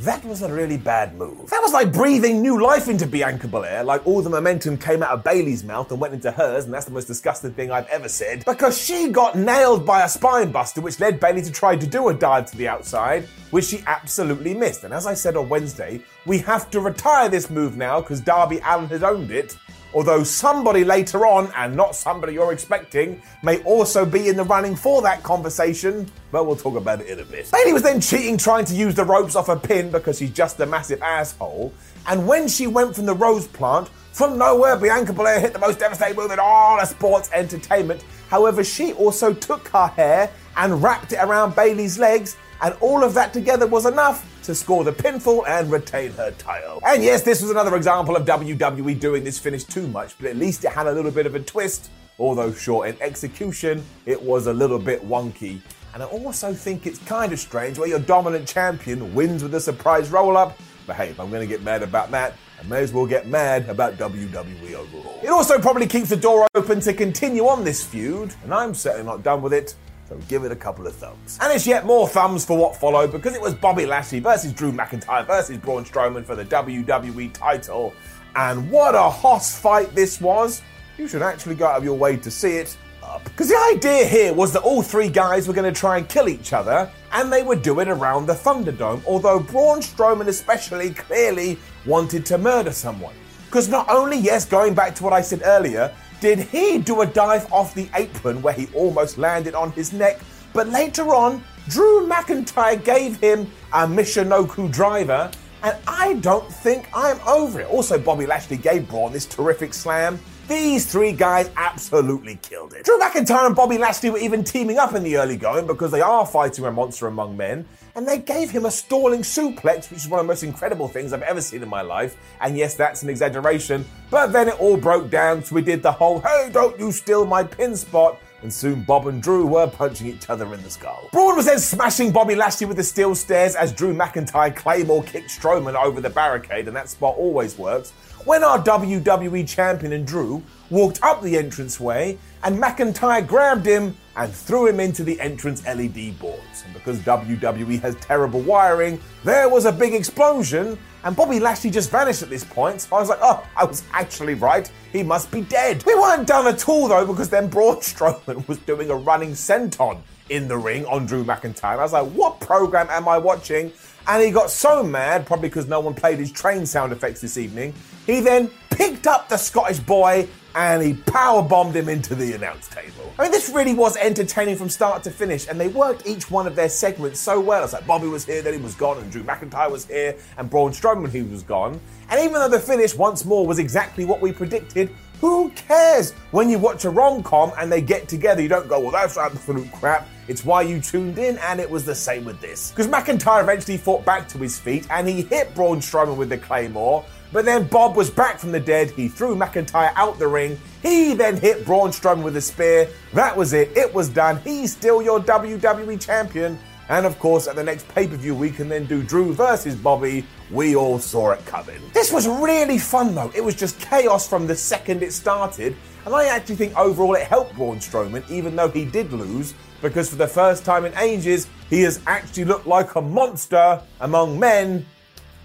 That 0.00 0.22
was 0.26 0.42
a 0.42 0.52
really 0.52 0.76
bad 0.76 1.16
move. 1.16 1.48
That 1.48 1.62
was 1.62 1.72
like 1.72 1.90
breathing 1.90 2.42
new 2.42 2.62
life 2.62 2.88
into 2.88 3.06
Bianca 3.06 3.48
Belair, 3.48 3.82
like 3.82 4.06
all 4.06 4.20
the 4.20 4.28
momentum 4.28 4.76
came 4.76 5.02
out 5.02 5.10
of 5.12 5.24
Bayley's 5.24 5.64
mouth 5.64 5.90
and 5.90 5.98
went 5.98 6.12
into 6.12 6.30
hers, 6.30 6.66
and 6.66 6.74
that's 6.74 6.84
the 6.84 6.90
most 6.90 7.06
disgusting 7.06 7.54
thing 7.54 7.70
I've 7.70 7.86
ever 7.88 8.08
said. 8.08 8.44
Because 8.44 8.78
she 8.78 9.08
got 9.08 9.36
nailed 9.36 9.86
by 9.86 10.04
a 10.04 10.08
spine 10.08 10.52
buster, 10.52 10.82
which 10.82 11.00
led 11.00 11.18
Bayley 11.18 11.40
to 11.40 11.50
try 11.50 11.76
to 11.76 11.86
do 11.86 12.08
a 12.08 12.14
dive 12.14 12.50
to 12.50 12.56
the 12.58 12.68
outside, 12.68 13.24
which 13.50 13.64
she 13.64 13.82
absolutely 13.86 14.52
missed. 14.52 14.84
And 14.84 14.92
as 14.92 15.06
I 15.06 15.14
said 15.14 15.34
on 15.34 15.48
Wednesday, 15.48 16.02
we 16.26 16.38
have 16.40 16.68
to 16.72 16.80
retire 16.80 17.30
this 17.30 17.48
move 17.48 17.78
now 17.78 18.02
because 18.02 18.20
Darby 18.20 18.60
Allin 18.66 18.88
has 18.88 19.02
owned 19.02 19.30
it. 19.30 19.56
Although 19.94 20.24
somebody 20.24 20.84
later 20.84 21.26
on, 21.26 21.50
and 21.56 21.74
not 21.74 21.94
somebody 21.94 22.34
you're 22.34 22.52
expecting, 22.52 23.22
may 23.42 23.62
also 23.62 24.04
be 24.04 24.28
in 24.28 24.36
the 24.36 24.44
running 24.44 24.76
for 24.76 25.00
that 25.02 25.22
conversation, 25.22 26.10
but 26.30 26.46
we'll 26.46 26.56
talk 26.56 26.76
about 26.76 27.00
it 27.00 27.06
in 27.06 27.20
a 27.20 27.24
bit. 27.24 27.50
Bayley 27.50 27.72
was 27.72 27.82
then 27.82 28.00
cheating, 28.00 28.36
trying 28.36 28.64
to 28.66 28.74
use 28.74 28.94
the 28.94 29.04
ropes 29.04 29.36
off 29.36 29.48
a 29.48 29.56
pin 29.56 29.90
because 29.90 30.18
she's 30.18 30.32
just 30.32 30.60
a 30.60 30.66
massive 30.66 31.00
asshole. 31.02 31.72
And 32.06 32.26
when 32.26 32.46
she 32.46 32.66
went 32.66 32.94
from 32.94 33.06
the 33.06 33.14
rose 33.14 33.46
plant, 33.48 33.88
from 34.12 34.38
nowhere, 34.38 34.76
Bianca 34.76 35.12
Belair 35.12 35.40
hit 35.40 35.52
the 35.52 35.58
most 35.58 35.78
devastating 35.78 36.16
move 36.16 36.30
in 36.30 36.38
all 36.38 36.80
of 36.80 36.88
sports 36.88 37.30
entertainment. 37.32 38.02
However, 38.28 38.64
she 38.64 38.92
also 38.94 39.34
took 39.34 39.68
her 39.68 39.88
hair 39.88 40.30
and 40.56 40.82
wrapped 40.82 41.12
it 41.12 41.16
around 41.16 41.54
Bayley's 41.54 41.98
legs, 41.98 42.36
and 42.60 42.74
all 42.80 43.04
of 43.04 43.14
that 43.14 43.32
together 43.32 43.66
was 43.66 43.86
enough 43.86 44.26
to 44.44 44.54
score 44.54 44.84
the 44.84 44.92
pinfall 44.92 45.46
and 45.46 45.70
retain 45.70 46.12
her 46.12 46.30
title. 46.32 46.80
And 46.86 47.02
yes, 47.02 47.22
this 47.22 47.42
was 47.42 47.50
another 47.50 47.76
example 47.76 48.16
of 48.16 48.24
WWE 48.24 48.98
doing 48.98 49.24
this 49.24 49.38
finish 49.38 49.64
too 49.64 49.86
much, 49.88 50.16
but 50.18 50.28
at 50.28 50.36
least 50.36 50.64
it 50.64 50.72
had 50.72 50.86
a 50.86 50.92
little 50.92 51.10
bit 51.10 51.26
of 51.26 51.34
a 51.34 51.40
twist. 51.40 51.90
Although 52.18 52.52
short 52.52 52.88
in 52.88 52.96
execution, 53.02 53.84
it 54.06 54.20
was 54.20 54.46
a 54.46 54.52
little 54.52 54.78
bit 54.78 55.06
wonky. 55.06 55.60
And 55.92 56.02
I 56.02 56.06
also 56.06 56.54
think 56.54 56.86
it's 56.86 56.98
kind 57.00 57.32
of 57.32 57.38
strange 57.38 57.78
where 57.78 57.88
your 57.88 57.98
dominant 57.98 58.46
champion 58.46 59.14
wins 59.14 59.42
with 59.42 59.54
a 59.54 59.60
surprise 59.60 60.10
roll 60.10 60.36
up. 60.36 60.58
But 60.86 60.96
hey, 60.96 61.08
if 61.08 61.20
I'm 61.20 61.30
going 61.30 61.40
to 61.40 61.46
get 61.46 61.62
mad 61.62 61.82
about 61.82 62.10
that, 62.12 62.34
I 62.58 62.66
may 62.66 62.82
as 62.82 62.92
well 62.92 63.06
get 63.06 63.26
mad 63.26 63.68
about 63.68 63.96
WWE 63.96 64.74
overall. 64.74 65.20
It 65.22 65.28
also 65.28 65.58
probably 65.58 65.86
keeps 65.86 66.08
the 66.08 66.16
door 66.16 66.46
open 66.54 66.80
to 66.80 66.94
continue 66.94 67.46
on 67.46 67.64
this 67.64 67.84
feud, 67.84 68.34
and 68.44 68.54
I'm 68.54 68.72
certainly 68.72 69.04
not 69.04 69.22
done 69.22 69.42
with 69.42 69.52
it. 69.52 69.74
So 70.08 70.16
give 70.28 70.44
it 70.44 70.52
a 70.52 70.56
couple 70.56 70.86
of 70.86 70.94
thumbs. 70.94 71.38
And 71.40 71.52
it's 71.52 71.66
yet 71.66 71.84
more 71.84 72.06
thumbs 72.06 72.44
for 72.44 72.56
what 72.56 72.76
followed 72.76 73.10
because 73.10 73.34
it 73.34 73.40
was 73.40 73.54
Bobby 73.54 73.86
Lashley 73.86 74.20
versus 74.20 74.52
Drew 74.52 74.70
McIntyre 74.72 75.26
versus 75.26 75.58
Braun 75.58 75.84
Strowman 75.84 76.24
for 76.24 76.36
the 76.36 76.44
WWE 76.44 77.32
title. 77.32 77.92
And 78.36 78.70
what 78.70 78.94
a 78.94 79.10
hoss 79.10 79.58
fight 79.58 79.94
this 79.94 80.20
was. 80.20 80.62
You 80.96 81.08
should 81.08 81.22
actually 81.22 81.56
go 81.56 81.66
out 81.66 81.76
of 81.78 81.84
your 81.84 81.96
way 81.96 82.16
to 82.18 82.30
see 82.30 82.56
it. 82.56 82.76
Because 83.24 83.48
the 83.48 83.72
idea 83.74 84.04
here 84.04 84.32
was 84.34 84.52
that 84.52 84.62
all 84.62 84.82
three 84.82 85.08
guys 85.08 85.46
were 85.46 85.54
going 85.54 85.72
to 85.72 85.78
try 85.78 85.96
and 85.96 86.08
kill 86.08 86.28
each 86.28 86.52
other, 86.52 86.90
and 87.12 87.32
they 87.32 87.42
would 87.42 87.62
do 87.62 87.78
it 87.80 87.88
around 87.88 88.26
the 88.26 88.34
Thunderdome, 88.34 89.00
although 89.06 89.38
Braun 89.38 89.80
Strowman 89.80 90.26
especially 90.26 90.90
clearly 90.90 91.56
wanted 91.86 92.26
to 92.26 92.36
murder 92.36 92.72
someone. 92.72 93.14
Because 93.46 93.68
not 93.68 93.88
only, 93.88 94.18
yes, 94.18 94.44
going 94.44 94.74
back 94.74 94.94
to 94.96 95.04
what 95.04 95.12
I 95.12 95.20
said 95.20 95.42
earlier, 95.44 95.94
did 96.20 96.38
he 96.38 96.78
do 96.78 97.02
a 97.02 97.06
dive 97.06 97.50
off 97.52 97.74
the 97.74 97.88
apron 97.94 98.42
where 98.42 98.54
he 98.54 98.68
almost 98.74 99.18
landed 99.18 99.54
on 99.54 99.72
his 99.72 99.92
neck, 99.92 100.20
but 100.52 100.68
later 100.68 101.14
on, 101.14 101.42
Drew 101.68 102.06
McIntyre 102.08 102.82
gave 102.82 103.18
him 103.18 103.50
a 103.72 103.86
Michinoku 103.86 104.70
driver, 104.72 105.30
and 105.62 105.76
I 105.86 106.14
don't 106.14 106.50
think 106.50 106.88
I'm 106.94 107.20
over 107.26 107.60
it. 107.60 107.68
Also, 107.68 107.98
Bobby 107.98 108.24
Lashley 108.24 108.56
gave 108.56 108.88
Braun 108.88 109.12
this 109.12 109.26
terrific 109.26 109.74
slam. 109.74 110.18
These 110.48 110.86
three 110.86 111.10
guys 111.10 111.50
absolutely 111.56 112.36
killed 112.36 112.72
it. 112.72 112.84
Drew 112.84 112.98
McIntyre 113.00 113.46
and 113.46 113.56
Bobby 113.56 113.78
Lashley 113.78 114.10
were 114.10 114.18
even 114.18 114.44
teaming 114.44 114.78
up 114.78 114.94
in 114.94 115.02
the 115.02 115.16
early 115.16 115.36
going 115.36 115.66
because 115.66 115.90
they 115.90 116.00
are 116.00 116.24
fighting 116.24 116.64
a 116.64 116.70
monster 116.70 117.08
among 117.08 117.36
men, 117.36 117.66
and 117.96 118.06
they 118.06 118.18
gave 118.18 118.50
him 118.50 118.66
a 118.66 118.70
stalling 118.70 119.22
suplex, 119.22 119.90
which 119.90 120.00
is 120.00 120.08
one 120.08 120.20
of 120.20 120.26
the 120.26 120.28
most 120.28 120.42
incredible 120.42 120.86
things 120.86 121.14
I've 121.14 121.22
ever 121.22 121.40
seen 121.40 121.62
in 121.62 121.68
my 121.68 121.80
life. 121.80 122.16
And 122.42 122.56
yes, 122.56 122.74
that's 122.74 123.02
an 123.02 123.08
exaggeration, 123.08 123.86
but 124.10 124.32
then 124.32 124.48
it 124.48 124.60
all 124.60 124.76
broke 124.76 125.10
down, 125.10 125.42
so 125.42 125.54
we 125.54 125.62
did 125.62 125.82
the 125.82 125.90
whole 125.90 126.20
hey, 126.20 126.50
don't 126.52 126.78
you 126.78 126.92
steal 126.92 127.24
my 127.24 127.42
pin 127.42 127.74
spot. 127.74 128.20
And 128.42 128.52
soon 128.52 128.84
Bob 128.84 129.06
and 129.06 129.22
Drew 129.22 129.46
were 129.46 129.66
punching 129.66 130.06
each 130.06 130.28
other 130.28 130.52
in 130.52 130.62
the 130.62 130.68
skull. 130.68 131.08
Braun 131.10 131.36
was 131.36 131.46
then 131.46 131.58
smashing 131.58 132.12
Bobby 132.12 132.34
Lashley 132.34 132.66
with 132.66 132.76
the 132.76 132.84
steel 132.84 133.14
stairs 133.14 133.56
as 133.56 133.72
Drew 133.72 133.94
McIntyre 133.94 134.54
Claymore 134.54 135.02
kicked 135.04 135.30
Strowman 135.30 135.74
over 135.74 136.02
the 136.02 136.10
barricade, 136.10 136.68
and 136.68 136.76
that 136.76 136.90
spot 136.90 137.16
always 137.16 137.56
works 137.56 137.94
when 138.26 138.42
our 138.42 138.58
WWE 138.58 139.48
champion 139.48 139.92
and 139.92 140.04
Drew 140.04 140.42
walked 140.68 141.00
up 141.04 141.22
the 141.22 141.36
entranceway 141.36 142.18
and 142.42 142.60
McIntyre 142.60 143.24
grabbed 143.24 143.64
him 143.64 143.96
and 144.16 144.32
threw 144.32 144.66
him 144.66 144.80
into 144.80 145.04
the 145.04 145.18
entrance 145.20 145.64
LED 145.64 146.18
boards. 146.18 146.64
And 146.64 146.74
because 146.74 146.98
WWE 147.00 147.80
has 147.82 147.94
terrible 147.96 148.40
wiring, 148.40 149.00
there 149.22 149.48
was 149.48 149.64
a 149.64 149.70
big 149.70 149.94
explosion 149.94 150.76
and 151.04 151.14
Bobby 151.14 151.38
Lashley 151.38 151.70
just 151.70 151.88
vanished 151.88 152.22
at 152.24 152.28
this 152.28 152.42
point. 152.42 152.80
So 152.80 152.96
I 152.96 153.00
was 153.00 153.08
like, 153.08 153.20
oh, 153.22 153.46
I 153.56 153.64
was 153.64 153.84
actually 153.92 154.34
right. 154.34 154.68
He 154.92 155.04
must 155.04 155.30
be 155.30 155.42
dead. 155.42 155.84
We 155.86 155.94
weren't 155.94 156.26
done 156.26 156.48
at 156.48 156.68
all 156.68 156.88
though 156.88 157.06
because 157.06 157.30
then 157.30 157.48
Braun 157.48 157.76
Strowman 157.76 158.46
was 158.48 158.58
doing 158.58 158.90
a 158.90 158.96
running 158.96 159.30
senton 159.30 160.00
in 160.30 160.48
the 160.48 160.58
ring 160.58 160.84
on 160.86 161.06
Drew 161.06 161.22
McIntyre. 161.22 161.78
I 161.78 161.82
was 161.82 161.92
like, 161.92 162.08
what 162.08 162.40
program 162.40 162.88
am 162.90 163.06
I 163.06 163.18
watching? 163.18 163.72
And 164.08 164.22
he 164.22 164.30
got 164.30 164.50
so 164.50 164.82
mad, 164.82 165.26
probably 165.26 165.48
because 165.48 165.68
no 165.68 165.80
one 165.80 165.94
played 165.94 166.18
his 166.18 166.30
train 166.30 166.66
sound 166.66 166.92
effects 166.92 167.20
this 167.20 167.38
evening, 167.38 167.74
he 168.06 168.20
then 168.20 168.50
picked 168.70 169.06
up 169.06 169.28
the 169.28 169.36
Scottish 169.36 169.80
boy 169.80 170.28
and 170.54 170.82
he 170.82 170.94
power 170.94 171.42
bombed 171.42 171.76
him 171.76 171.88
into 171.88 172.14
the 172.14 172.32
announce 172.32 172.66
table. 172.68 173.12
I 173.18 173.24
mean, 173.24 173.32
this 173.32 173.50
really 173.50 173.74
was 173.74 173.94
entertaining 173.98 174.56
from 174.56 174.70
start 174.70 175.02
to 175.02 175.10
finish, 175.10 175.46
and 175.48 175.60
they 175.60 175.68
worked 175.68 176.06
each 176.06 176.30
one 176.30 176.46
of 176.46 176.56
their 176.56 176.70
segments 176.70 177.20
so 177.20 177.38
well. 177.38 177.62
It's 177.62 177.74
like 177.74 177.86
Bobby 177.86 178.08
was 178.08 178.24
here, 178.24 178.40
then 178.40 178.54
he 178.54 178.60
was 178.60 178.74
gone, 178.74 178.96
and 178.96 179.12
Drew 179.12 179.22
McIntyre 179.22 179.70
was 179.70 179.84
here, 179.84 180.16
and 180.38 180.48
Braun 180.48 180.70
Strowman, 180.70 181.10
he 181.10 181.20
was 181.20 181.42
gone. 181.42 181.78
And 182.08 182.20
even 182.20 182.34
though 182.34 182.48
the 182.48 182.58
finish 182.58 182.94
once 182.94 183.26
more 183.26 183.46
was 183.46 183.58
exactly 183.58 184.06
what 184.06 184.22
we 184.22 184.32
predicted, 184.32 184.88
who 185.20 185.50
cares 185.50 186.12
when 186.30 186.50
you 186.50 186.58
watch 186.58 186.84
a 186.84 186.90
rom 186.90 187.22
com 187.22 187.52
and 187.58 187.70
they 187.70 187.80
get 187.80 188.08
together? 188.08 188.42
You 188.42 188.48
don't 188.48 188.68
go, 188.68 188.80
well, 188.80 188.90
that's 188.90 189.16
absolute 189.16 189.70
crap. 189.72 190.08
It's 190.28 190.44
why 190.44 190.62
you 190.62 190.80
tuned 190.80 191.18
in, 191.18 191.38
and 191.38 191.60
it 191.60 191.70
was 191.70 191.84
the 191.84 191.94
same 191.94 192.24
with 192.24 192.40
this. 192.40 192.70
Because 192.70 192.88
McIntyre 192.88 193.42
eventually 193.42 193.76
fought 193.76 194.04
back 194.04 194.28
to 194.30 194.38
his 194.38 194.58
feet 194.58 194.86
and 194.90 195.08
he 195.08 195.22
hit 195.22 195.54
Braun 195.54 195.78
Strowman 195.78 196.16
with 196.16 196.28
the 196.28 196.38
Claymore. 196.38 197.04
But 197.32 197.44
then 197.44 197.66
Bob 197.66 197.96
was 197.96 198.10
back 198.10 198.38
from 198.38 198.52
the 198.52 198.60
dead. 198.60 198.90
He 198.90 199.08
threw 199.08 199.34
McIntyre 199.36 199.92
out 199.94 200.18
the 200.18 200.28
ring. 200.28 200.58
He 200.82 201.14
then 201.14 201.36
hit 201.36 201.64
Braun 201.64 201.90
Strowman 201.90 202.22
with 202.22 202.36
a 202.36 202.40
spear. 202.40 202.88
That 203.12 203.36
was 203.36 203.52
it. 203.52 203.76
It 203.76 203.92
was 203.92 204.08
done. 204.08 204.40
He's 204.42 204.72
still 204.72 205.02
your 205.02 205.20
WWE 205.20 206.00
champion. 206.00 206.58
And 206.88 207.04
of 207.04 207.18
course, 207.18 207.48
at 207.48 207.56
the 207.56 207.64
next 207.64 207.88
pay 207.88 208.06
per 208.06 208.16
view, 208.16 208.34
we 208.34 208.50
can 208.50 208.68
then 208.68 208.86
do 208.86 209.02
Drew 209.02 209.32
versus 209.32 209.74
Bobby. 209.74 210.24
We 210.50 210.76
all 210.76 210.98
saw 210.98 211.32
it 211.32 211.44
coming. 211.46 211.80
This 211.92 212.12
was 212.12 212.28
really 212.28 212.78
fun 212.78 213.14
though. 213.14 213.32
It 213.34 213.42
was 213.42 213.54
just 213.54 213.80
chaos 213.80 214.28
from 214.28 214.46
the 214.46 214.54
second 214.54 215.02
it 215.02 215.12
started. 215.12 215.76
And 216.04 216.14
I 216.14 216.26
actually 216.26 216.54
think 216.54 216.78
overall 216.78 217.14
it 217.14 217.26
helped 217.26 217.56
Braun 217.56 217.78
Strowman, 217.78 218.28
even 218.30 218.54
though 218.54 218.68
he 218.68 218.84
did 218.84 219.12
lose, 219.12 219.54
because 219.82 220.08
for 220.08 220.14
the 220.14 220.28
first 220.28 220.64
time 220.64 220.84
in 220.84 220.96
ages, 220.96 221.48
he 221.68 221.82
has 221.82 222.00
actually 222.06 222.44
looked 222.44 222.66
like 222.66 222.94
a 222.94 223.02
monster 223.02 223.82
among 224.00 224.38
men 224.38 224.86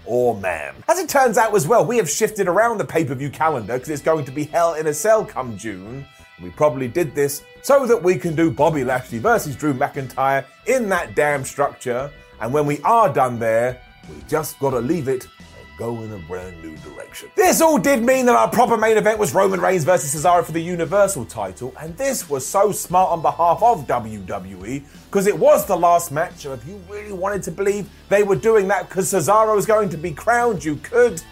or 0.04 0.36
man. 0.36 0.74
As 0.88 1.00
it 1.00 1.08
turns 1.08 1.38
out 1.38 1.54
as 1.54 1.66
well, 1.66 1.84
we 1.84 1.96
have 1.96 2.08
shifted 2.08 2.46
around 2.46 2.78
the 2.78 2.84
pay 2.84 3.04
per 3.04 3.14
view 3.14 3.30
calendar 3.30 3.74
because 3.74 3.88
it's 3.88 4.02
going 4.02 4.24
to 4.24 4.32
be 4.32 4.44
Hell 4.44 4.74
in 4.74 4.86
a 4.86 4.94
Cell 4.94 5.24
come 5.24 5.58
June. 5.58 6.06
We 6.40 6.50
probably 6.50 6.88
did 6.88 7.14
this 7.14 7.42
so 7.62 7.86
that 7.86 8.02
we 8.02 8.16
can 8.16 8.34
do 8.34 8.50
Bobby 8.50 8.84
Lashley 8.84 9.18
versus 9.18 9.54
Drew 9.56 9.74
McIntyre 9.74 10.44
in 10.66 10.88
that 10.88 11.14
damn 11.14 11.44
structure. 11.44 12.10
And 12.40 12.52
when 12.52 12.66
we 12.66 12.80
are 12.82 13.12
done 13.12 13.38
there, 13.38 13.80
we 14.08 14.16
just 14.28 14.58
gotta 14.58 14.80
leave 14.80 15.08
it 15.08 15.24
and 15.24 15.78
go 15.78 16.02
in 16.02 16.12
a 16.12 16.18
brand 16.18 16.60
new 16.62 16.76
direction. 16.78 17.30
This 17.36 17.60
all 17.60 17.78
did 17.78 18.02
mean 18.02 18.26
that 18.26 18.34
our 18.34 18.48
proper 18.48 18.76
main 18.76 18.96
event 18.96 19.18
was 19.18 19.32
Roman 19.32 19.60
Reigns 19.60 19.84
versus 19.84 20.12
Cesaro 20.12 20.44
for 20.44 20.50
the 20.50 20.60
Universal 20.60 21.26
title, 21.26 21.72
and 21.78 21.96
this 21.96 22.28
was 22.28 22.44
so 22.44 22.72
smart 22.72 23.10
on 23.10 23.22
behalf 23.22 23.62
of 23.62 23.86
WWE 23.86 24.82
because 25.04 25.28
it 25.28 25.38
was 25.38 25.64
the 25.66 25.76
last 25.76 26.10
match. 26.10 26.38
So 26.38 26.52
if 26.52 26.66
you 26.66 26.82
really 26.88 27.12
wanted 27.12 27.44
to 27.44 27.52
believe 27.52 27.88
they 28.08 28.24
were 28.24 28.36
doing 28.36 28.66
that 28.68 28.88
because 28.88 29.12
Cesaro 29.12 29.54
was 29.54 29.66
going 29.66 29.88
to 29.90 29.96
be 29.96 30.10
crowned, 30.10 30.64
you 30.64 30.76
could. 30.76 31.22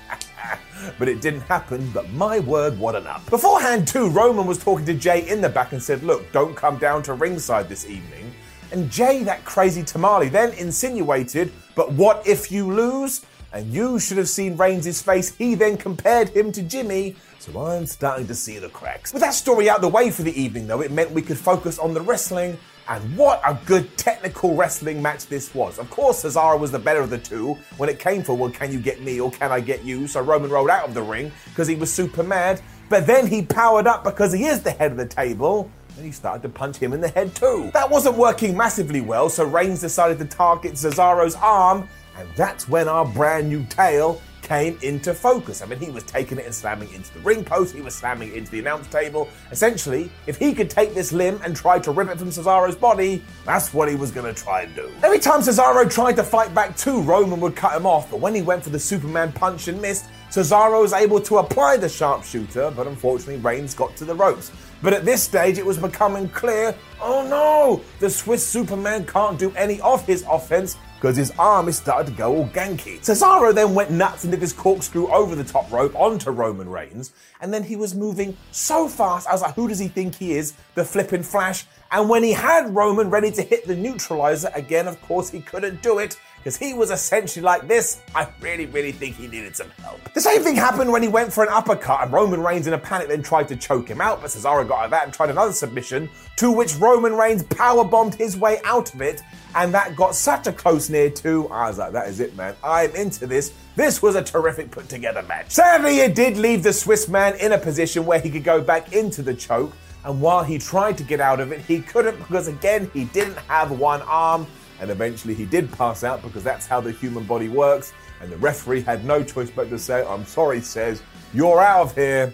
but 0.98 1.08
it 1.08 1.20
didn't 1.20 1.42
happen, 1.42 1.90
but 1.92 2.10
my 2.12 2.40
word, 2.40 2.78
what 2.78 2.94
an 2.94 3.06
up. 3.06 3.28
Beforehand, 3.30 3.86
too, 3.86 4.08
Roman 4.08 4.46
was 4.46 4.58
talking 4.58 4.86
to 4.86 4.94
Jey 4.94 5.28
in 5.28 5.40
the 5.40 5.48
back 5.48 5.72
and 5.72 5.82
said, 5.82 6.02
Look, 6.02 6.30
don't 6.32 6.56
come 6.56 6.78
down 6.78 7.02
to 7.04 7.14
ringside 7.14 7.68
this 7.68 7.86
evening. 7.86 8.32
And 8.72 8.90
Jey, 8.90 9.22
that 9.24 9.44
crazy 9.44 9.82
tamale, 9.82 10.28
then 10.28 10.52
insinuated, 10.52 11.52
But 11.74 11.92
what 11.92 12.26
if 12.26 12.52
you 12.52 12.72
lose? 12.72 13.24
And 13.52 13.72
you 13.72 13.98
should 13.98 14.16
have 14.16 14.28
seen 14.28 14.56
Reigns' 14.56 15.02
face. 15.02 15.34
He 15.34 15.56
then 15.56 15.76
compared 15.76 16.28
him 16.28 16.52
to 16.52 16.62
Jimmy. 16.62 17.16
So 17.40 17.58
I'm 17.60 17.86
starting 17.86 18.28
to 18.28 18.34
see 18.34 18.58
the 18.58 18.68
cracks. 18.68 19.12
With 19.12 19.22
that 19.22 19.34
story 19.34 19.68
out 19.68 19.80
the 19.80 19.88
way 19.88 20.10
for 20.10 20.22
the 20.22 20.40
evening, 20.40 20.68
though, 20.68 20.82
it 20.82 20.92
meant 20.92 21.10
we 21.10 21.22
could 21.22 21.38
focus 21.38 21.78
on 21.78 21.92
the 21.92 22.00
wrestling. 22.00 22.58
And 22.90 23.16
what 23.16 23.40
a 23.46 23.56
good 23.66 23.96
technical 23.96 24.56
wrestling 24.56 25.00
match 25.00 25.26
this 25.26 25.54
was. 25.54 25.78
Of 25.78 25.88
course, 25.90 26.24
Cesaro 26.24 26.58
was 26.58 26.72
the 26.72 26.78
better 26.78 27.00
of 27.00 27.08
the 27.08 27.18
two 27.18 27.56
when 27.76 27.88
it 27.88 28.00
came 28.00 28.24
for, 28.24 28.34
well, 28.36 28.50
can 28.50 28.72
you 28.72 28.80
get 28.80 29.00
me 29.00 29.20
or 29.20 29.30
can 29.30 29.52
I 29.52 29.60
get 29.60 29.84
you? 29.84 30.08
So 30.08 30.20
Roman 30.20 30.50
rolled 30.50 30.70
out 30.70 30.88
of 30.88 30.94
the 30.94 31.02
ring 31.02 31.30
because 31.50 31.68
he 31.68 31.76
was 31.76 31.92
super 31.92 32.24
mad. 32.24 32.60
But 32.88 33.06
then 33.06 33.28
he 33.28 33.42
powered 33.42 33.86
up 33.86 34.02
because 34.02 34.32
he 34.32 34.46
is 34.46 34.64
the 34.64 34.72
head 34.72 34.90
of 34.90 34.96
the 34.98 35.06
table. 35.06 35.70
And 35.96 36.04
he 36.04 36.10
started 36.10 36.42
to 36.42 36.48
punch 36.48 36.78
him 36.78 36.92
in 36.92 37.00
the 37.00 37.10
head 37.10 37.32
too. 37.36 37.70
That 37.72 37.88
wasn't 37.88 38.16
working 38.16 38.56
massively 38.56 39.00
well, 39.00 39.28
so 39.28 39.44
Reigns 39.44 39.80
decided 39.80 40.18
to 40.18 40.24
target 40.24 40.72
Cesaro's 40.72 41.36
arm 41.36 41.88
and 42.20 42.28
that's 42.36 42.68
when 42.68 42.88
our 42.88 43.06
brand 43.06 43.48
new 43.48 43.64
tale 43.66 44.20
came 44.50 44.76
into 44.82 45.14
focus. 45.14 45.62
I 45.62 45.66
mean, 45.66 45.78
he 45.78 45.90
was 45.90 46.02
taking 46.02 46.36
it 46.36 46.44
and 46.44 46.52
slamming 46.52 46.92
into 46.92 47.14
the 47.14 47.20
ring 47.20 47.44
post, 47.44 47.72
he 47.72 47.82
was 47.82 47.94
slamming 47.94 48.34
into 48.34 48.50
the 48.50 48.58
announce 48.58 48.88
table. 48.88 49.28
Essentially, 49.52 50.10
if 50.26 50.38
he 50.38 50.52
could 50.52 50.68
take 50.68 50.92
this 50.92 51.12
limb 51.12 51.40
and 51.44 51.54
try 51.54 51.78
to 51.78 51.92
rip 51.92 52.08
it 52.08 52.18
from 52.18 52.30
Cesaro's 52.30 52.74
body, 52.74 53.22
that's 53.44 53.72
what 53.72 53.88
he 53.88 53.94
was 53.94 54.10
going 54.10 54.34
to 54.34 54.42
try 54.42 54.62
and 54.62 54.74
do. 54.74 54.90
Every 55.04 55.20
time 55.20 55.38
Cesaro 55.40 55.88
tried 55.88 56.16
to 56.16 56.24
fight 56.24 56.52
back 56.52 56.76
too, 56.76 57.00
Roman 57.02 57.38
would 57.38 57.54
cut 57.54 57.76
him 57.76 57.86
off, 57.86 58.10
but 58.10 58.18
when 58.18 58.34
he 58.34 58.42
went 58.42 58.64
for 58.64 58.70
the 58.70 58.78
Superman 58.80 59.30
punch 59.30 59.68
and 59.68 59.80
missed, 59.80 60.06
Cesaro 60.30 60.82
was 60.82 60.94
able 60.94 61.20
to 61.20 61.38
apply 61.38 61.76
the 61.76 61.88
sharpshooter, 61.88 62.72
but 62.72 62.88
unfortunately, 62.88 63.36
Reigns 63.36 63.72
got 63.72 63.94
to 63.98 64.04
the 64.04 64.16
ropes. 64.16 64.50
But 64.82 64.94
at 64.94 65.04
this 65.04 65.22
stage, 65.22 65.58
it 65.58 65.66
was 65.66 65.78
becoming 65.78 66.28
clear 66.28 66.74
oh 67.00 67.26
no, 67.28 67.82
the 68.00 68.10
Swiss 68.10 68.44
Superman 68.44 69.06
can't 69.06 69.38
do 69.38 69.52
any 69.52 69.80
of 69.80 70.04
his 70.06 70.24
offense 70.28 70.76
because 71.00 71.16
his 71.16 71.32
arm 71.38 71.66
is 71.66 71.78
starting 71.78 72.12
to 72.12 72.18
go 72.18 72.36
all 72.36 72.48
ganky. 72.48 73.00
Cesaro 73.00 73.54
then 73.54 73.74
went 73.74 73.90
nuts 73.90 74.24
and 74.24 74.30
did 74.30 74.40
this 74.40 74.52
corkscrew 74.52 75.08
over 75.08 75.34
the 75.34 75.42
top 75.42 75.70
rope 75.72 75.94
onto 75.94 76.30
Roman 76.30 76.68
Reigns, 76.68 77.14
and 77.40 77.54
then 77.54 77.62
he 77.62 77.74
was 77.74 77.94
moving 77.94 78.36
so 78.50 78.86
fast, 78.86 79.26
I 79.26 79.32
was 79.32 79.40
like, 79.40 79.54
who 79.54 79.66
does 79.66 79.78
he 79.78 79.88
think 79.88 80.14
he 80.14 80.32
is? 80.32 80.52
The 80.74 80.84
flipping 80.84 81.22
flash. 81.22 81.64
And 81.90 82.08
when 82.10 82.22
he 82.22 82.32
had 82.32 82.74
Roman 82.74 83.08
ready 83.08 83.30
to 83.32 83.42
hit 83.42 83.66
the 83.66 83.74
neutralizer, 83.74 84.50
again, 84.54 84.86
of 84.86 85.00
course, 85.00 85.30
he 85.30 85.40
couldn't 85.40 85.82
do 85.82 86.00
it 86.00 86.18
because 86.40 86.56
he 86.56 86.72
was 86.72 86.90
essentially 86.90 87.42
like 87.42 87.68
this. 87.68 88.00
I 88.14 88.26
really, 88.40 88.66
really 88.66 88.92
think 88.92 89.16
he 89.16 89.28
needed 89.28 89.54
some 89.54 89.68
help. 89.82 90.00
The 90.14 90.20
same 90.20 90.42
thing 90.42 90.56
happened 90.56 90.90
when 90.90 91.02
he 91.02 91.08
went 91.08 91.32
for 91.32 91.44
an 91.44 91.50
uppercut, 91.50 92.02
and 92.02 92.12
Roman 92.12 92.42
Reigns, 92.42 92.66
in 92.66 92.72
a 92.72 92.78
panic, 92.78 93.08
then 93.08 93.22
tried 93.22 93.48
to 93.48 93.56
choke 93.56 93.88
him 93.88 94.00
out, 94.00 94.22
but 94.22 94.30
Cesaro 94.30 94.66
got 94.66 94.78
out 94.78 94.84
of 94.86 94.90
that 94.92 95.04
and 95.04 95.12
tried 95.12 95.30
another 95.30 95.52
submission, 95.52 96.08
to 96.36 96.50
which 96.50 96.74
Roman 96.76 97.14
Reigns 97.14 97.42
power 97.42 97.84
bombed 97.84 98.14
his 98.14 98.36
way 98.36 98.58
out 98.64 98.94
of 98.94 99.02
it, 99.02 99.22
and 99.54 99.74
that 99.74 99.94
got 99.96 100.14
such 100.14 100.46
a 100.46 100.52
close 100.52 100.88
near 100.88 101.10
to. 101.10 101.48
I 101.48 101.68
was 101.68 101.78
like, 101.78 101.92
that 101.92 102.08
is 102.08 102.20
it, 102.20 102.34
man. 102.36 102.54
I'm 102.64 102.94
into 102.96 103.26
this. 103.26 103.52
This 103.76 104.00
was 104.00 104.14
a 104.14 104.22
terrific 104.22 104.70
put 104.70 104.88
together 104.88 105.22
match. 105.22 105.50
Sadly, 105.50 105.98
it 106.00 106.14
did 106.14 106.36
leave 106.36 106.62
the 106.62 106.72
Swiss 106.72 107.08
man 107.08 107.34
in 107.36 107.52
a 107.52 107.58
position 107.58 108.06
where 108.06 108.20
he 108.20 108.30
could 108.30 108.44
go 108.44 108.60
back 108.60 108.92
into 108.92 109.22
the 109.22 109.34
choke. 109.34 109.72
And 110.02 110.20
while 110.20 110.42
he 110.42 110.58
tried 110.58 110.96
to 110.98 111.04
get 111.04 111.20
out 111.20 111.40
of 111.40 111.52
it, 111.52 111.60
he 111.60 111.80
couldn't 111.80 112.16
because, 112.16 112.48
again, 112.48 112.90
he 112.94 113.04
didn't 113.04 113.36
have 113.48 113.70
one 113.70 114.00
arm 114.02 114.46
and 114.80 114.90
eventually 114.90 115.34
he 115.34 115.44
did 115.44 115.70
pass 115.72 116.04
out 116.04 116.22
because 116.22 116.42
that's 116.42 116.66
how 116.66 116.80
the 116.80 116.92
human 116.92 117.24
body 117.24 117.48
works. 117.48 117.92
And 118.20 118.30
the 118.30 118.36
referee 118.38 118.82
had 118.82 119.04
no 119.04 119.22
choice 119.22 119.50
but 119.50 119.70
to 119.70 119.78
say, 119.78 120.04
I'm 120.06 120.24
sorry, 120.24 120.60
says, 120.60 121.02
you're 121.32 121.60
out 121.60 121.82
of 121.82 121.94
here. 121.94 122.32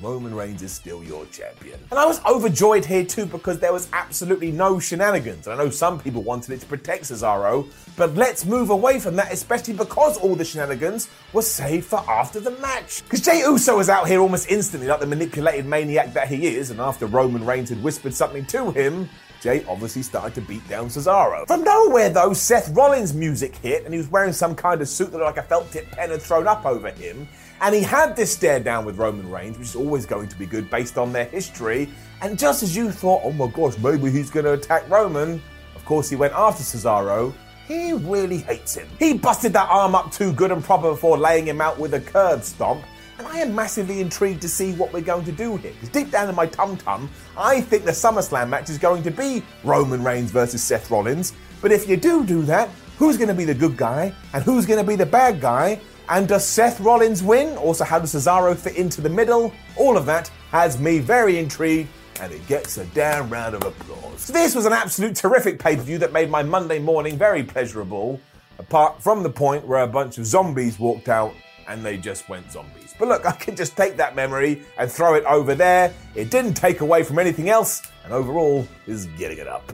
Roman 0.00 0.32
Reigns 0.32 0.62
is 0.62 0.72
still 0.72 1.02
your 1.02 1.26
champion. 1.26 1.78
And 1.90 1.98
I 1.98 2.06
was 2.06 2.24
overjoyed 2.24 2.84
here 2.84 3.04
too 3.04 3.26
because 3.26 3.58
there 3.58 3.72
was 3.72 3.88
absolutely 3.92 4.52
no 4.52 4.78
shenanigans. 4.78 5.48
I 5.48 5.56
know 5.56 5.70
some 5.70 5.98
people 5.98 6.22
wanted 6.22 6.52
it 6.52 6.60
to 6.60 6.66
protect 6.66 7.04
Cesaro, 7.04 7.68
but 7.96 8.14
let's 8.14 8.44
move 8.44 8.70
away 8.70 9.00
from 9.00 9.16
that, 9.16 9.32
especially 9.32 9.74
because 9.74 10.16
all 10.18 10.36
the 10.36 10.44
shenanigans 10.44 11.08
were 11.32 11.42
saved 11.42 11.86
for 11.86 11.98
after 12.08 12.38
the 12.38 12.52
match. 12.52 13.02
Because 13.04 13.22
Jey 13.22 13.40
Uso 13.40 13.76
was 13.76 13.88
out 13.88 14.06
here 14.06 14.20
almost 14.20 14.48
instantly, 14.50 14.86
like 14.86 15.00
the 15.00 15.06
manipulated 15.06 15.66
maniac 15.66 16.12
that 16.12 16.28
he 16.28 16.46
is, 16.46 16.70
and 16.70 16.80
after 16.80 17.06
Roman 17.06 17.44
Reigns 17.44 17.70
had 17.70 17.82
whispered 17.82 18.14
something 18.14 18.46
to 18.46 18.70
him, 18.70 19.08
Jey 19.40 19.64
obviously 19.68 20.02
started 20.02 20.34
to 20.34 20.40
beat 20.40 20.66
down 20.68 20.86
Cesaro. 20.88 21.46
From 21.46 21.62
nowhere, 21.62 22.10
though, 22.10 22.32
Seth 22.32 22.70
Rollins' 22.70 23.14
music 23.14 23.54
hit, 23.56 23.84
and 23.84 23.94
he 23.94 23.98
was 23.98 24.08
wearing 24.08 24.32
some 24.32 24.54
kind 24.54 24.80
of 24.80 24.88
suit 24.88 25.12
that 25.12 25.18
like 25.18 25.36
a 25.36 25.42
felt 25.42 25.70
tip 25.70 25.90
pen 25.92 26.10
had 26.10 26.20
thrown 26.20 26.48
up 26.48 26.66
over 26.66 26.90
him. 26.90 27.28
And 27.60 27.74
he 27.74 27.82
had 27.82 28.16
this 28.16 28.32
stare 28.32 28.60
down 28.60 28.84
with 28.84 28.98
Roman 28.98 29.30
Reigns, 29.30 29.58
which 29.58 29.68
is 29.68 29.76
always 29.76 30.06
going 30.06 30.28
to 30.28 30.38
be 30.38 30.46
good 30.46 30.70
based 30.70 30.98
on 30.98 31.12
their 31.12 31.24
history. 31.24 31.88
And 32.20 32.38
just 32.38 32.62
as 32.62 32.76
you 32.76 32.90
thought, 32.90 33.22
oh 33.24 33.32
my 33.32 33.48
gosh, 33.48 33.78
maybe 33.78 34.10
he's 34.10 34.30
going 34.30 34.44
to 34.44 34.52
attack 34.52 34.88
Roman, 34.88 35.42
of 35.74 35.84
course, 35.84 36.08
he 36.08 36.16
went 36.16 36.34
after 36.34 36.62
Cesaro. 36.62 37.32
He 37.66 37.92
really 37.92 38.38
hates 38.38 38.74
him. 38.74 38.88
He 38.98 39.14
busted 39.14 39.52
that 39.52 39.68
arm 39.68 39.94
up 39.94 40.10
too 40.10 40.32
good 40.32 40.50
and 40.50 40.64
proper 40.64 40.90
before 40.92 41.18
laying 41.18 41.46
him 41.46 41.60
out 41.60 41.78
with 41.78 41.94
a 41.94 42.00
curb 42.00 42.42
stomp. 42.42 42.82
And 43.18 43.26
I 43.26 43.38
am 43.38 43.52
massively 43.52 44.00
intrigued 44.00 44.40
to 44.42 44.48
see 44.48 44.72
what 44.74 44.92
we're 44.92 45.00
going 45.00 45.24
to 45.24 45.32
do 45.32 45.56
here. 45.56 45.72
Because 45.72 45.88
deep 45.88 46.12
down 46.12 46.28
in 46.28 46.36
my 46.36 46.46
tum 46.46 46.76
tum, 46.76 47.10
I 47.36 47.60
think 47.60 47.84
the 47.84 47.90
SummerSlam 47.90 48.48
match 48.48 48.70
is 48.70 48.78
going 48.78 49.02
to 49.02 49.10
be 49.10 49.42
Roman 49.64 50.04
Reigns 50.04 50.30
versus 50.30 50.62
Seth 50.62 50.88
Rollins. 50.90 51.32
But 51.60 51.72
if 51.72 51.88
you 51.88 51.96
do 51.96 52.24
do 52.24 52.42
that, 52.42 52.68
who's 52.96 53.16
going 53.16 53.28
to 53.28 53.34
be 53.34 53.44
the 53.44 53.54
good 53.54 53.76
guy 53.76 54.14
and 54.32 54.44
who's 54.44 54.66
going 54.66 54.78
to 54.78 54.86
be 54.86 54.94
the 54.94 55.06
bad 55.06 55.40
guy? 55.40 55.80
And 56.08 56.28
does 56.28 56.46
Seth 56.46 56.80
Rollins 56.80 57.22
win? 57.22 57.56
Also, 57.58 57.84
how 57.84 57.98
does 57.98 58.14
Cesaro 58.14 58.56
fit 58.56 58.76
into 58.76 59.00
the 59.00 59.10
middle? 59.10 59.52
All 59.76 59.96
of 59.96 60.06
that 60.06 60.30
has 60.50 60.78
me 60.78 61.00
very 61.00 61.38
intrigued 61.38 61.90
and 62.20 62.32
it 62.32 62.46
gets 62.46 62.78
a 62.78 62.84
damn 62.86 63.28
round 63.30 63.54
of 63.54 63.64
applause. 63.64 64.20
So 64.20 64.32
this 64.32 64.54
was 64.54 64.64
an 64.64 64.72
absolute 64.72 65.16
terrific 65.16 65.58
pay 65.58 65.76
per 65.76 65.82
view 65.82 65.98
that 65.98 66.12
made 66.12 66.30
my 66.30 66.42
Monday 66.42 66.78
morning 66.78 67.18
very 67.18 67.42
pleasurable, 67.42 68.20
apart 68.58 69.02
from 69.02 69.22
the 69.22 69.30
point 69.30 69.66
where 69.66 69.82
a 69.82 69.88
bunch 69.88 70.18
of 70.18 70.26
zombies 70.26 70.78
walked 70.78 71.08
out 71.08 71.34
and 71.68 71.84
they 71.84 71.96
just 71.96 72.28
went 72.28 72.50
zombies. 72.50 72.94
But 72.98 73.08
look, 73.08 73.26
I 73.26 73.32
can 73.32 73.54
just 73.54 73.76
take 73.76 73.96
that 73.98 74.16
memory 74.16 74.62
and 74.78 74.90
throw 74.90 75.14
it 75.14 75.24
over 75.24 75.54
there. 75.54 75.92
It 76.14 76.30
didn't 76.30 76.54
take 76.54 76.80
away 76.80 77.02
from 77.04 77.18
anything 77.18 77.48
else, 77.48 77.82
and 78.04 78.12
overall 78.12 78.66
is 78.86 79.06
getting 79.18 79.38
it 79.38 79.46
up. 79.46 79.70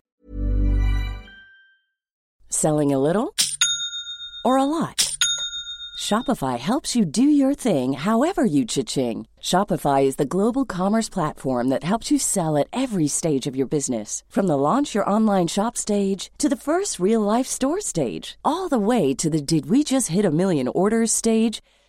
Selling 2.50 2.92
a 2.92 2.98
little 2.98 3.34
or 4.44 4.56
a 4.58 4.64
lot? 4.64 5.16
Shopify 5.98 6.58
helps 6.58 6.94
you 6.94 7.04
do 7.04 7.22
your 7.22 7.54
thing 7.54 7.94
however 7.94 8.44
you 8.44 8.64
cha-ching. 8.66 9.26
Shopify 9.40 10.04
is 10.04 10.16
the 10.16 10.26
global 10.26 10.64
commerce 10.66 11.08
platform 11.08 11.68
that 11.68 11.82
helps 11.84 12.10
you 12.10 12.18
sell 12.18 12.58
at 12.58 12.68
every 12.72 13.08
stage 13.08 13.46
of 13.46 13.56
your 13.56 13.66
business. 13.66 14.22
From 14.28 14.46
the 14.46 14.58
launch 14.58 14.94
your 14.94 15.08
online 15.08 15.46
shop 15.46 15.76
stage 15.76 16.30
to 16.38 16.48
the 16.48 16.56
first 16.56 17.00
real 17.00 17.20
life 17.20 17.46
store 17.46 17.80
stage, 17.80 18.36
all 18.44 18.68
the 18.68 18.78
way 18.78 19.14
to 19.14 19.30
the 19.30 19.40
did 19.40 19.70
we 19.70 19.82
just 19.82 20.08
hit 20.08 20.24
a 20.24 20.30
million 20.30 20.68
orders 20.68 21.10
stage. 21.10 21.62